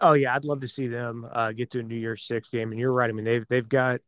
[0.01, 2.71] Oh yeah, I'd love to see them uh, get to a New Year's Six game.
[2.71, 3.11] And you're right.
[3.11, 4.01] I mean, they've they've got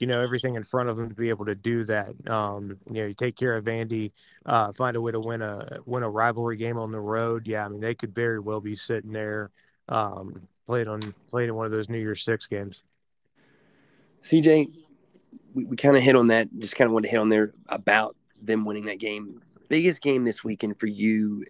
[0.00, 2.08] you know everything in front of them to be able to do that.
[2.28, 4.10] Um, you know, you take care of Vandy,
[4.44, 7.46] uh, find a way to win a win a rivalry game on the road.
[7.46, 9.52] Yeah, I mean, they could very well be sitting there,
[9.88, 11.00] um, played on
[11.30, 12.82] played in one of those New Year's Six games.
[14.22, 14.72] CJ,
[15.54, 16.48] we, we kind of hit on that.
[16.58, 19.40] Just kind of wanted to hit on there about them winning that game.
[19.68, 21.44] Biggest game this weekend for you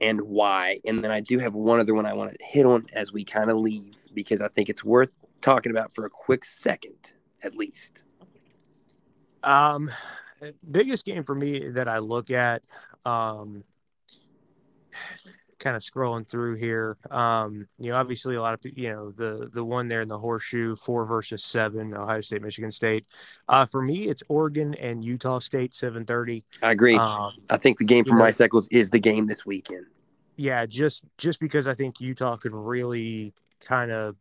[0.00, 0.80] and why?
[0.84, 3.24] And then I do have one other one I want to hit on as we
[3.24, 5.10] kind of leave because I think it's worth
[5.40, 8.04] talking about for a quick second at least.
[9.42, 9.90] Um,
[10.70, 12.62] biggest game for me that I look at,
[13.04, 13.64] um,
[15.62, 16.98] kind of scrolling through here.
[17.10, 20.18] Um, you know, obviously a lot of you know the the one there in the
[20.18, 23.06] horseshoe four versus seven, Ohio State, Michigan State.
[23.48, 26.44] Uh, for me, it's Oregon and Utah State seven thirty.
[26.62, 26.96] I agree.
[26.96, 29.86] Um, I think the game know- Rice Eccles is the game this weekend.
[30.36, 34.16] yeah, just just because I think Utah could really kind of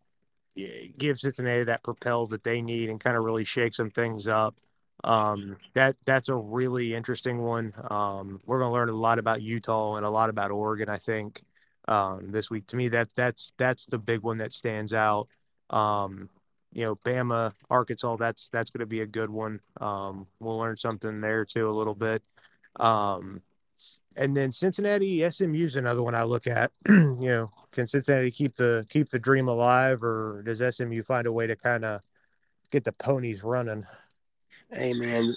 [0.97, 4.55] give Cincinnati that propel that they need and kind of really shake some things up.
[5.03, 7.73] Um, that that's a really interesting one.
[7.89, 11.41] Um, we're gonna learn a lot about Utah and a lot about Oregon, I think,
[11.87, 12.67] um, this week.
[12.67, 15.27] To me, that that's that's the big one that stands out.
[15.69, 16.29] Um,
[16.73, 19.59] you know, Bama, Arkansas, that's that's gonna be a good one.
[19.79, 22.23] Um, we'll learn something there too a little bit.
[22.79, 23.41] Um,
[24.15, 26.71] and then Cincinnati SMU is another one I look at.
[26.89, 31.31] you know, can Cincinnati keep the keep the dream alive, or does SMU find a
[31.31, 32.01] way to kind of
[32.71, 33.85] get the ponies running?
[34.71, 35.33] Hey man,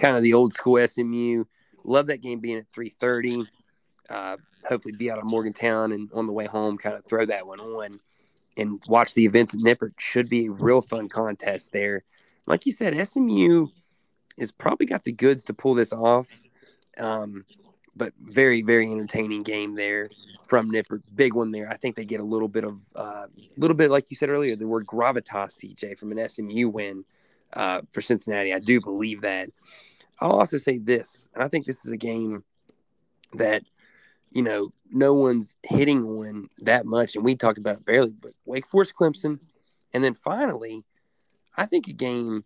[0.00, 1.44] kind of the old school SMU.
[1.84, 3.44] Love that game being at three thirty.
[4.08, 4.36] Uh,
[4.68, 7.60] hopefully, be out of Morgantown and on the way home, kind of throw that one
[7.60, 8.00] on
[8.56, 9.92] and watch the events at Nippert.
[9.98, 12.04] Should be a real fun contest there.
[12.46, 13.68] Like you said, SMU
[14.38, 16.28] has probably got the goods to pull this off.
[16.98, 17.44] Um,
[17.94, 20.08] but very, very entertaining game there
[20.46, 21.02] from Nippert.
[21.14, 21.68] Big one there.
[21.68, 24.30] I think they get a little bit of, a uh, little bit like you said
[24.30, 27.04] earlier, the word gravitas, CJ, from an SMU win
[27.54, 28.52] uh, for Cincinnati.
[28.52, 29.50] I do believe that.
[30.20, 32.44] I'll also say this, and I think this is a game
[33.34, 33.62] that
[34.30, 38.14] you know no one's hitting one that much, and we talked about it barely.
[38.22, 39.40] But Wake Forest, Clemson,
[39.92, 40.84] and then finally,
[41.56, 42.44] I think a game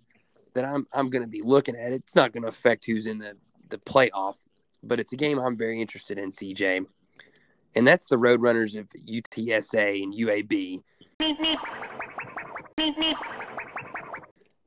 [0.54, 1.92] that I'm I'm going to be looking at.
[1.92, 3.36] It's not going to affect who's in the
[3.68, 4.36] the playoff,
[4.82, 6.86] but it's a game I'm very interested in, CJ.
[7.74, 10.82] And that's the Roadrunners of UTSA and UAB.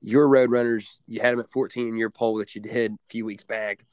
[0.02, 3.26] Your Roadrunners, you had them at 14 in your poll that you did a few
[3.26, 3.86] weeks back.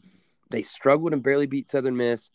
[0.51, 2.31] They struggled and barely beat Southern Miss.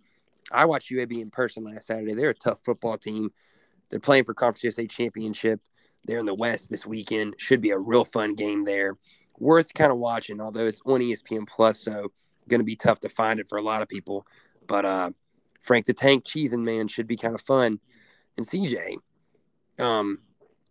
[0.51, 2.13] I watched UAB in person last Saturday.
[2.13, 3.31] They're a tough football team.
[3.89, 5.61] They're playing for Conference USA Championship.
[6.05, 7.35] They're in the West this weekend.
[7.37, 8.97] Should be a real fun game there.
[9.39, 12.11] Worth kind of watching, although it's on ESPN Plus, so
[12.47, 14.25] going to be tough to find it for a lot of people.
[14.67, 15.11] But uh,
[15.61, 17.79] Frank the Tank Cheesin man should be kind of fun.
[18.37, 18.97] And CJ,
[19.79, 20.19] um,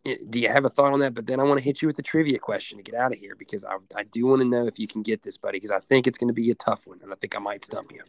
[0.05, 1.15] do you have a thought on that?
[1.15, 3.19] But then I want to hit you with the trivia question to get out of
[3.19, 5.71] here because I, I do want to know if you can get this, buddy, because
[5.71, 7.93] I think it's going to be a tough one, and I think I might stump
[7.93, 8.03] you.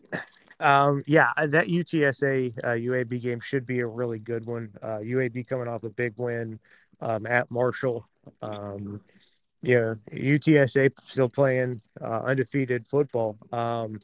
[0.59, 4.69] Um, yeah, uh, that UTSA uh, UAB game should be a really good one.
[4.79, 6.59] Uh, UAB coming off a big win
[7.01, 8.07] um, at Marshall.
[8.43, 9.01] Um,
[9.63, 13.37] yeah, UTSA still playing uh, undefeated football.
[13.51, 14.01] Um,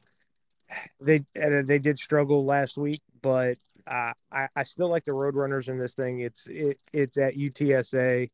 [1.00, 3.58] they uh, they did struggle last week, but
[3.90, 6.20] uh, I I still like the Roadrunners in this thing.
[6.20, 8.30] It's it it's at UTSA.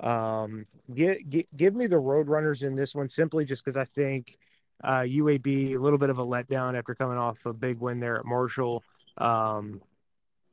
[0.00, 4.38] Um, give, give give me the Roadrunners in this one simply just because I think
[4.84, 8.16] uh, UAB a little bit of a letdown after coming off a big win there
[8.18, 8.84] at Marshall.
[9.16, 9.80] Um,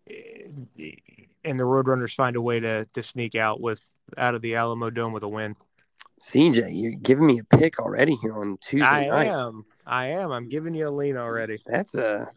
[0.07, 3.83] and the Roadrunners find a way to to sneak out with
[4.17, 5.55] out of the Alamodome with a win.
[6.21, 9.27] CJ, you're giving me a pick already here on Tuesday I night.
[9.27, 9.65] am.
[9.85, 10.31] I am.
[10.31, 11.59] I'm giving you a lean already.
[11.65, 12.27] That's a,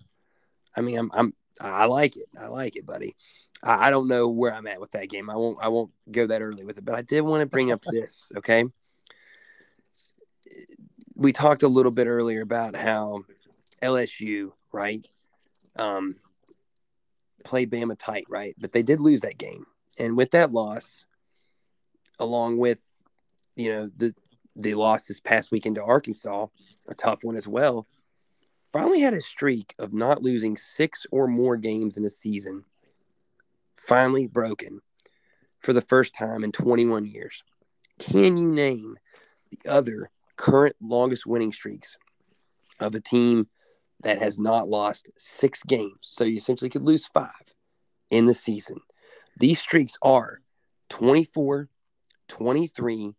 [0.77, 2.27] I mean, I'm, I'm, I like it.
[2.41, 3.17] I like it, buddy.
[3.65, 5.31] I, I don't know where I'm at with that game.
[5.31, 7.73] I won't, I won't go that early with it, but I did want to bring
[7.73, 8.31] up this.
[8.37, 8.65] Okay.
[11.17, 13.25] We talked a little bit earlier about how
[13.83, 15.05] LSU, right,
[15.77, 16.17] um,
[17.45, 19.67] played Bama tight, right, but they did lose that game,
[19.99, 21.07] and with that loss,
[22.21, 22.85] along with,
[23.57, 24.15] you know, the
[24.55, 26.47] the loss this past weekend to Arkansas,
[26.89, 27.87] a tough one as well
[28.73, 32.64] finally had a streak of not losing six or more games in a season
[33.77, 34.81] finally broken
[35.61, 37.43] for the first time in 21 years.
[37.99, 38.97] Can you name
[39.51, 41.97] the other current longest winning streaks
[42.81, 43.49] of a team
[44.03, 45.99] that has not lost six games?
[46.03, 47.55] So you essentially could lose five
[48.11, 48.79] in the season.
[49.39, 50.41] These streaks are
[50.91, 51.69] 24,
[52.29, 53.14] 23,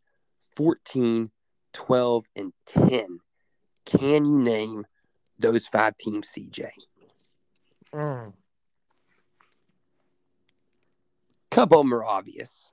[0.56, 1.32] 14,
[1.74, 3.20] 12, and 10.
[3.86, 4.86] Can you name
[5.40, 6.70] those five teams, CJ?
[7.94, 8.34] Mm.
[11.50, 12.72] couple of them are obvious.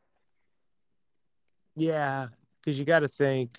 [1.75, 2.29] Yeah,
[2.61, 3.59] because you got to think.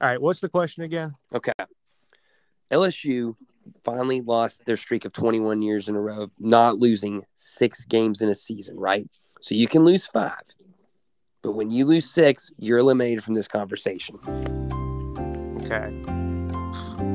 [0.00, 1.14] All right, what's the question again?
[1.32, 1.52] Okay.
[2.70, 3.36] LSU
[3.84, 8.28] finally lost their streak of 21 years in a row, not losing six games in
[8.28, 9.08] a season, right?
[9.40, 10.42] So you can lose five.
[11.42, 14.18] But when you lose six, you're eliminated from this conversation.
[15.64, 16.31] Okay,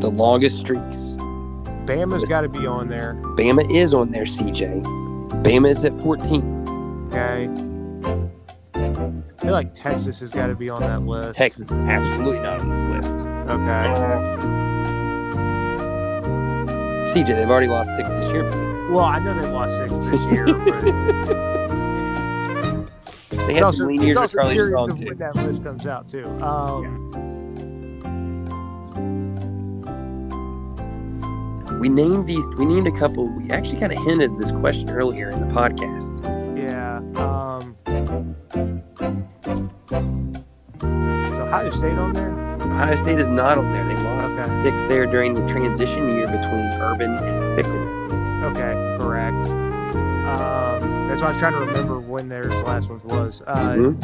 [0.08, 1.18] The longest streaks.
[1.84, 3.16] Bama's got to be on there.
[3.36, 4.82] Bama is on there, CJ.
[5.44, 7.10] Bama is at 14.
[7.10, 7.50] Okay.
[8.74, 11.38] I feel like Texas has got to be on that list.
[11.38, 13.18] Texas is absolutely not on this list.
[13.50, 13.92] Okay.
[17.12, 18.46] CJ, they've already lost six this year.
[18.90, 20.84] Well, I know they've lost six this year, but
[23.48, 25.08] They had also, some lean years with Charlie Strong, too.
[25.08, 26.26] when that list comes out too.
[26.42, 27.37] Um,
[31.80, 32.48] We named these.
[32.58, 33.28] We named a couple.
[33.28, 36.12] We actually kind of hinted this question earlier in the podcast.
[36.58, 36.98] Yeah.
[37.22, 37.76] Um,
[40.82, 42.32] is Ohio State on there?
[42.62, 43.84] Ohio State is not on there.
[43.86, 44.48] They lost Okay.
[44.64, 48.44] six there during the transition year between Urban and Fickell.
[48.52, 49.48] Okay, correct.
[49.48, 53.42] Um, that's why I was trying to remember when their last one was.
[53.48, 53.98] Uh, Mhm.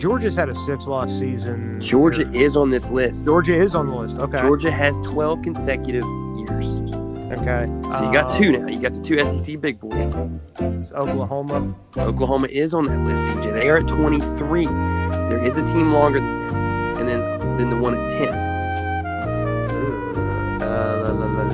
[0.00, 1.78] Georgia's had a six-loss season.
[1.78, 3.26] Georgia is on this list.
[3.26, 4.16] Georgia is on the list.
[4.16, 4.40] Okay.
[4.40, 6.04] Georgia has 12 consecutive
[6.38, 6.80] years.
[7.38, 7.66] Okay.
[7.66, 8.66] So you got Um, two now.
[8.66, 10.16] You got the two SEC big boys.
[10.58, 11.74] it's Oklahoma.
[11.98, 13.52] Oklahoma is on that list, CJ.
[13.52, 14.64] They are at 23.
[14.64, 17.20] There is a team longer than them, and then
[17.58, 18.28] then the one at 10.
[20.62, 21.48] Uh, la, la, la,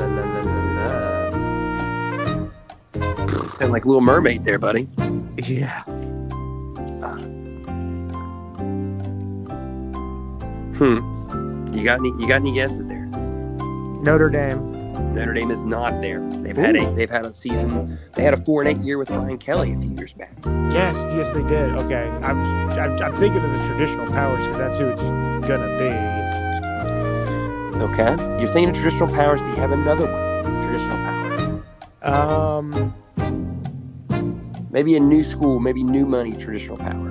[3.57, 4.87] Sound like Little Mermaid there, buddy.
[5.37, 5.83] Yeah.
[10.79, 11.67] Hmm.
[11.75, 12.11] You got any?
[12.19, 13.07] You got any guesses there?
[14.03, 14.75] Notre Dame.
[15.15, 16.21] Notre Dame is not there.
[16.21, 17.99] They've had a they've had a season.
[18.13, 20.37] They had a four and eight year with Brian Kelly a few years back.
[20.45, 21.73] Yes, yes, they did.
[21.81, 22.09] Okay.
[22.23, 22.39] I'm,
[22.71, 25.93] I'm, I'm thinking of the traditional powers because that's who it's gonna be.
[27.83, 29.41] Okay, you're thinking of traditional powers.
[29.43, 30.63] Do you have another one?
[30.63, 31.41] Traditional powers.
[32.03, 32.95] Um,
[34.71, 35.59] Maybe a new school.
[35.59, 36.37] Maybe new money.
[36.37, 37.09] Traditional power.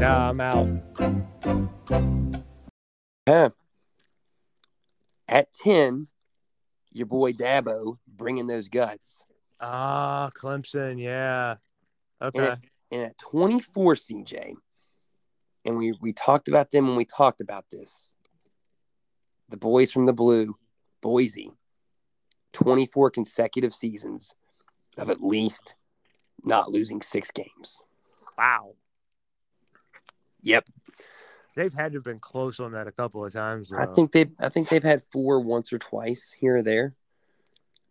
[0.00, 0.68] Nah, I'm out.
[3.28, 3.48] Yeah.
[5.28, 6.08] At ten,
[6.90, 9.26] your boy Dabo bringing those guts,
[9.60, 10.98] Ah, Clemson.
[10.98, 11.56] Yeah.
[12.22, 12.46] and Okay.
[12.52, 12.58] at,
[12.90, 14.54] and at 24, CJ,
[15.66, 18.14] and we we talked about them when we talked about this.
[19.50, 20.56] The boys from the blue,
[21.02, 21.50] Boise,
[22.54, 24.34] 24 consecutive seasons
[24.96, 25.74] of at least
[26.42, 27.82] not losing six games.
[28.38, 28.76] Wow.
[30.42, 30.64] Yep.
[31.56, 33.72] They've had to have been close on that a couple of times.
[33.72, 36.92] I think they I think they've had four once or twice here or there.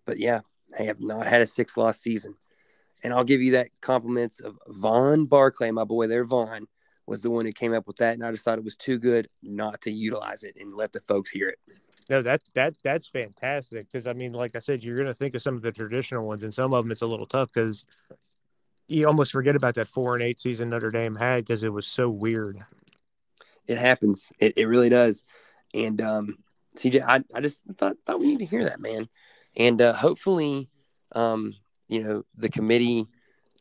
[0.05, 0.41] But yeah,
[0.77, 2.35] they have not had a six loss season.
[3.03, 6.67] And I'll give you that compliments of Vaughn Barclay, my boy there, Vaughn,
[7.05, 8.13] was the one who came up with that.
[8.13, 11.01] And I just thought it was too good not to utilize it and let the
[11.01, 11.59] folks hear it.
[12.09, 15.35] No, that that that's fantastic because I mean, like I said, you're going to think
[15.35, 17.85] of some of the traditional ones, and some of them it's a little tough because
[18.89, 21.87] you almost forget about that four and eight season Notre Dame had because it was
[21.87, 22.59] so weird.
[23.67, 24.33] It happens.
[24.39, 25.23] It, it really does.
[25.73, 26.39] And um,
[26.75, 29.07] CJ, I, I just thought thought we need to hear that, man.
[29.55, 30.69] And uh, hopefully,
[31.13, 31.53] um,
[31.87, 33.07] you know, the committee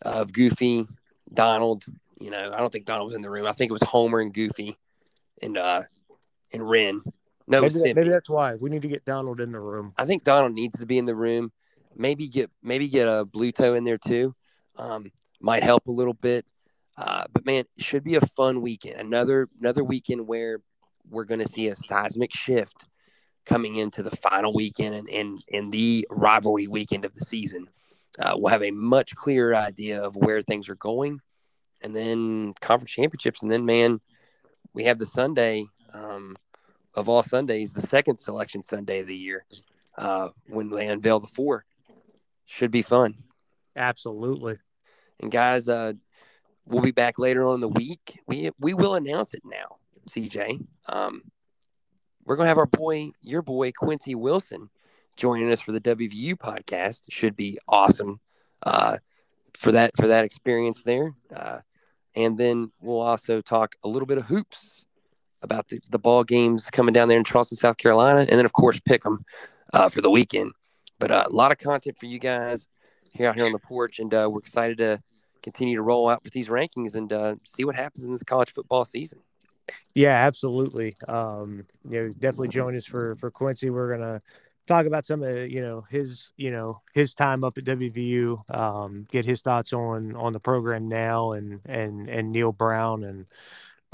[0.03, 0.87] of Goofy,
[1.33, 1.85] Donald.
[2.21, 3.47] You know, I don't think Donald was in the room.
[3.47, 4.77] I think it was Homer and Goofy,
[5.43, 5.83] and uh,
[6.53, 7.03] and Ren.
[7.47, 9.93] No, Maybe, that- maybe that's why we need to get Donald in the room.
[9.97, 11.53] I think Donald needs to be in the room.
[11.95, 14.35] Maybe get maybe get a Bluto in there too.
[14.79, 16.47] Um, might help a little bit.
[16.97, 18.97] Uh, but man, it should be a fun weekend.
[18.97, 20.61] Another another weekend where
[21.09, 22.87] we're going to see a seismic shift
[23.47, 27.67] coming into the final weekend and and, and the rivalry weekend of the season.
[28.19, 31.21] Uh, we'll have a much clearer idea of where things are going,
[31.83, 34.01] and then conference championships, and then man,
[34.73, 36.37] we have the Sunday um,
[36.95, 39.45] of all Sundays, the second selection Sunday of the year
[39.97, 41.65] uh, when they unveil the four.
[42.47, 43.15] Should be fun.
[43.77, 44.59] Absolutely.
[45.21, 45.95] And guys, uh,
[46.67, 48.21] we'll be back later on in the week.
[48.27, 49.77] We we will announce it now,
[50.11, 50.65] CJ.
[50.89, 51.23] Um,
[52.25, 54.71] we're gonna have our boy, your boy Quincy Wilson,
[55.17, 57.03] joining us for the WVU podcast.
[57.11, 58.21] Should be awesome
[58.63, 58.99] uh,
[59.55, 61.15] for that for that experience there.
[61.35, 61.61] Uh,
[62.15, 64.87] and then we'll also talk a little bit of hoops
[65.43, 68.53] about the, the ball games coming down there in Charleston, South Carolina, and then of
[68.53, 69.25] course pick them
[69.73, 70.53] uh, for the weekend.
[70.99, 72.67] But uh, a lot of content for you guys
[73.13, 75.01] here out here on the porch, and uh, we're excited to
[75.49, 78.53] continue to roll out with these rankings and uh, see what happens in this college
[78.53, 79.21] football season.
[79.95, 80.97] Yeah, absolutely.
[81.09, 83.71] Um, you know, definitely join us for for Quincy.
[83.71, 84.23] We're gonna
[84.67, 88.55] talk about some of you know his you know his time up at WVU.
[88.55, 93.27] Um, get his thoughts on on the program now and and and Neal Brown and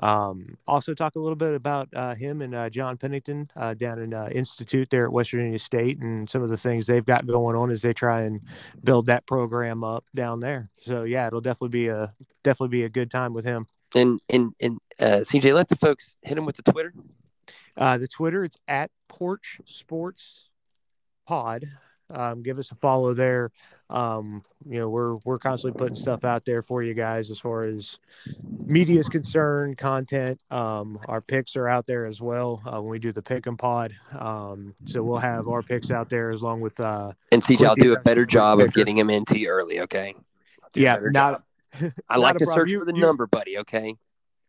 [0.00, 4.00] um, also talk a little bit about uh, him and uh, John Pennington uh, down
[4.00, 7.26] in uh, Institute there at West Virginia State and some of the things they've got
[7.26, 8.40] going on as they try and
[8.82, 10.70] build that program up down there.
[10.84, 13.66] So yeah, it'll definitely be a definitely be a good time with him.
[13.94, 16.92] And and and uh, CJ, let the folks hit him with the Twitter.
[17.76, 20.48] Uh, the Twitter, it's at Porch Sports
[21.26, 21.66] Pod.
[22.10, 23.50] Um, give us a follow there.
[23.90, 27.64] Um, you know, we're we're constantly putting stuff out there for you guys as far
[27.64, 27.98] as
[28.66, 30.40] media is concerned, content.
[30.50, 33.58] Um, our picks are out there as well uh, when we do the pick and
[33.58, 33.92] pod.
[34.18, 37.74] Um, so we'll have our picks out there as long with uh, And CJ, I'll
[37.74, 39.80] do a better job of getting him into you early.
[39.80, 40.14] Okay.
[40.62, 41.42] I'll do a yeah, not.
[42.08, 43.58] I like to search You- for the you- number, buddy.
[43.58, 43.96] Okay.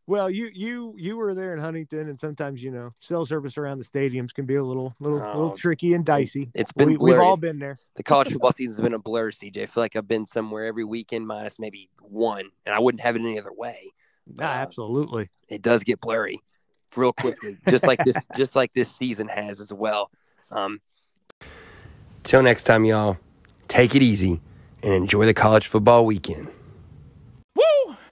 [0.07, 3.79] Well, you you you were there in Huntington, and sometimes you know cell service around
[3.79, 6.51] the stadiums can be a little little Oh, little tricky and dicey.
[6.53, 7.77] It's been We, we've all been there.
[7.95, 9.63] the college football season's been a blur, CJ.
[9.63, 13.15] I feel like I've been somewhere every weekend minus maybe one, and I wouldn't have
[13.15, 13.91] it any other way.
[14.27, 15.29] Nah, Uh, absolutely.
[15.49, 16.39] It does get blurry
[16.95, 20.09] real quickly, just like this, just like this season has as well.
[20.51, 20.81] Um,
[22.23, 23.17] Till next time, y'all.
[23.67, 24.39] Take it easy
[24.81, 26.47] and enjoy the college football weekend.